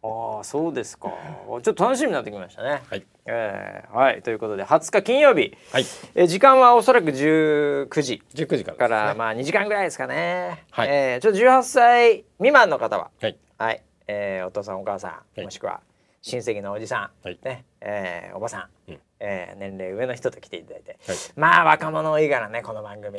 [0.00, 1.08] ああそうですか。
[1.08, 2.82] ちょっと楽しみになってきましたね。
[2.88, 3.04] はい。
[3.26, 4.22] えーはい。
[4.22, 5.84] ということで20日金曜日、はい。
[6.14, 8.22] えー時間はおそらく19時。
[8.34, 10.88] 19時からから、まあ2時間ぐらいですかね、はい。
[10.88, 13.10] えーちょっと18歳未満の方は。
[13.20, 13.36] はい。
[13.58, 15.42] はい、えーお父さんお母さん、はい。
[15.42, 15.80] もしくは
[16.22, 17.38] 親戚のおじさん、はい。
[17.44, 18.98] ねえーおばさん、うん。
[19.20, 21.16] えー年齢上の人と来ていただいて、はい。
[21.36, 23.18] まあ若者多いからねこの番組。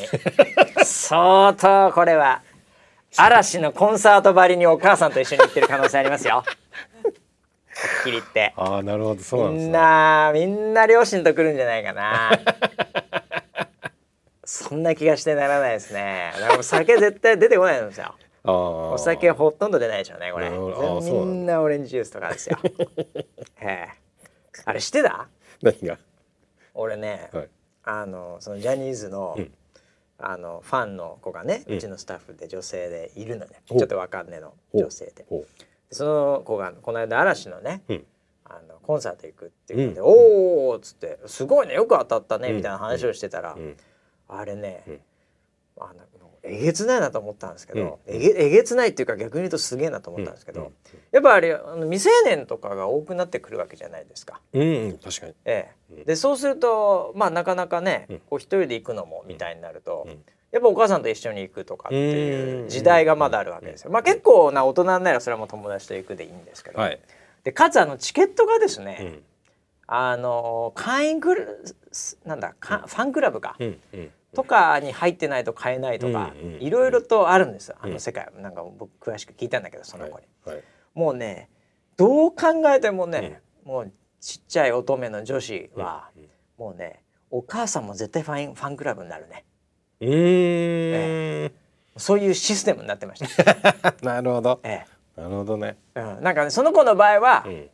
[0.83, 2.41] 相当これは
[3.17, 6.35] 嵐のコンサートばりにお母さんと一緒に行ってる可能性ありますよ。
[6.35, 8.53] はっきり言って。
[8.57, 12.31] ああなるほどそうなんですみんねなみんな両親と来るんじゃないかな
[14.43, 20.49] そんな気がしてならないですねだから酒絶対出てこないんですよお酒ほとんど出ないでしょうねこれ。
[20.49, 22.57] みんんなオレンジジュースとかですよ。
[23.61, 23.87] ええ。
[24.65, 25.27] あれ知ってた？
[25.61, 25.97] 何が？
[26.73, 27.49] 俺ね、はい。
[27.83, 29.53] あのそのジャニーズの、うん。
[30.21, 35.25] あのファンの子がね、ううんちのスタッフで女性でいるのねちょっと若めの女性で。
[35.29, 35.45] ほ
[35.91, 38.05] その子がこの間嵐のね、ううん。
[38.45, 40.05] あのコンサート行くって言って「うん。
[40.05, 42.57] おお!」っつって「すごいねよく当たったね」うん。
[42.57, 43.77] みたいな話をしてたら、うん。
[44.27, 45.01] あれね、うん。
[45.79, 46.01] あの
[46.49, 48.15] えげつないなと思ったんですけど、うん。
[48.15, 50.73] えげえげつないっていうか逆に言うとすげえなと思ったんですけど、うん。
[51.11, 54.41] やっぱあれあの未成年とかが多くなってくるわけじゃないですか。
[54.53, 55.33] うんうん確かに。
[55.45, 56.03] ええ、うん。
[56.05, 58.19] でそうするとまあなかなかね、うん。
[58.19, 60.23] こう一人で行くのもみたいになると、うん。
[60.51, 63.91] やっぱお母さんと一緒に行くとかっていううん時代がまだあるわけですよ。
[63.91, 66.99] まあ結構な大人にならそれはもう友達と行くでいいんですけど、はい。
[67.43, 69.23] でかつあのチケットがですね、うん。
[69.91, 71.63] あの会員クル
[72.23, 77.93] なんだかファンクラブか、うんうんとかに入ってないと買えないとか、うんうんいろいろとあるんですあうん。
[77.93, 80.63] の世界なんか僕詳しく聞いたんだけどその子に、はいはい。
[80.93, 81.49] もうね
[81.97, 89.45] どう考えてもね、もうちっちゃい乙女の女子は、うんもうねお母さんも絶対ファンファンクラブになるね。
[90.01, 91.45] うー。
[91.47, 91.51] ん
[91.97, 94.59] そういうシステムになってました、 なるほど。
[94.63, 94.83] え
[95.15, 95.77] なるほどね。
[95.95, 97.69] えうん、なんかねその子の場合は、うん。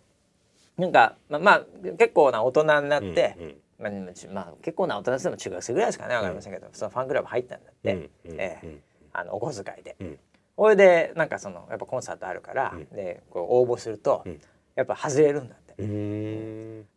[0.78, 1.66] なんかままあ
[1.98, 8.80] 結構な大人になって、うんまあちまあ、結構な大人でも中学生ぐらいですかねわかりませんけど、そのファンクラブ入ったんだって、え
[9.12, 9.96] あのお小遣いで。
[10.00, 10.20] うん。
[10.58, 12.86] それでなんかそのやっぱコンサートあるから、うん。
[12.96, 14.42] でこう応募すると、うん。
[14.76, 15.84] やっぱ外れるんだって。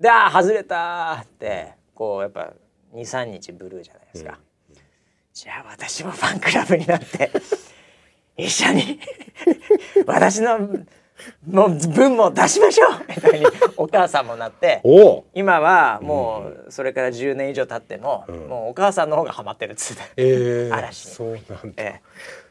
[0.01, 2.53] であー外れたーってこうやっぱ
[2.95, 4.39] 23日ブルーじゃないですか。
[5.33, 7.31] じゃあ私もファンクラブになって
[8.37, 9.01] 一緒に
[10.07, 10.59] 私の
[11.47, 12.91] もう分も出しましょう。
[13.09, 13.47] みたいに
[13.77, 14.83] お母さんもなって
[15.35, 18.49] 今はもうそれから10年以上経っても、うん。
[18.49, 20.03] もうお母さんの方がハマってるっつって。
[20.17, 21.57] ええ 嵐そうなんだ。
[21.77, 22.01] ええ。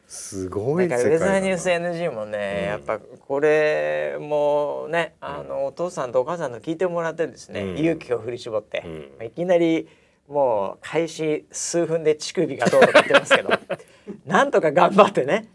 [0.06, 1.32] すごないんかウ世界だな。
[1.32, 2.68] ェザーニュース NG もね、うん。
[2.68, 7.78] やっぱこれもねあのお父さんとお母さんと聞いてもらってですね、うん。
[7.78, 9.26] 勇気を振り絞って、うん。
[9.26, 9.86] いきなり
[10.28, 13.50] もう開始数分で乳首がどうとか言ってますけど
[14.26, 15.48] なんとか頑張ってね、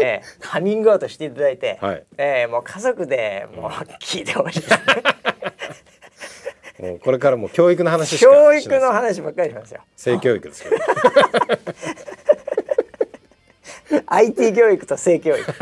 [0.00, 2.04] ええ、カミングアウトしていただいて、はい。
[2.18, 4.62] ええ、もう家族でもう聞いてほしい
[6.82, 9.82] もうこれからもう教育の話教育の話ばっかりしますよ。
[9.96, 10.76] 性教育ですけど
[14.06, 15.52] IT 教育と性教育。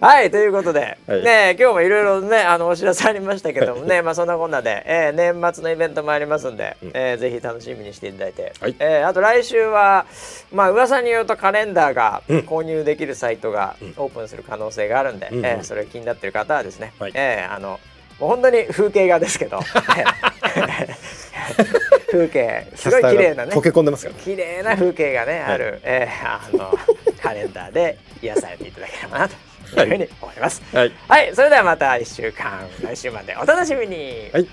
[0.00, 1.22] はいということで、はい。
[1.24, 4.02] ね今日もいろいろねあのお知らせありましたけどもね。
[4.02, 8.76] まあそんなこんなで、えー年末のイベントもありますんで、えーぜひ楽しみにしていただいて、はい。
[8.78, 10.06] えーあと来週は
[10.52, 12.38] まあ噂によるとカレンダーがうん。
[12.40, 15.46] 購入できるサイトがオープンする可能性があるんで、うんうん。
[15.46, 17.12] えーそれ気になってる方はですね、はい。
[17.14, 17.80] えーあの
[18.20, 19.60] もう本当に風景画ですけど。
[22.10, 23.52] 風景すごい綺麗なね。
[23.52, 26.78] 溶け込んでますから綺麗な風景がね、ある、えーあの
[27.22, 29.34] カレンダーで癒されていただければなと
[29.82, 30.62] いうふうに思います。
[30.72, 30.92] はい。
[31.08, 34.30] はい、それではまた1週間来週までお楽しみに。
[34.32, 34.46] はい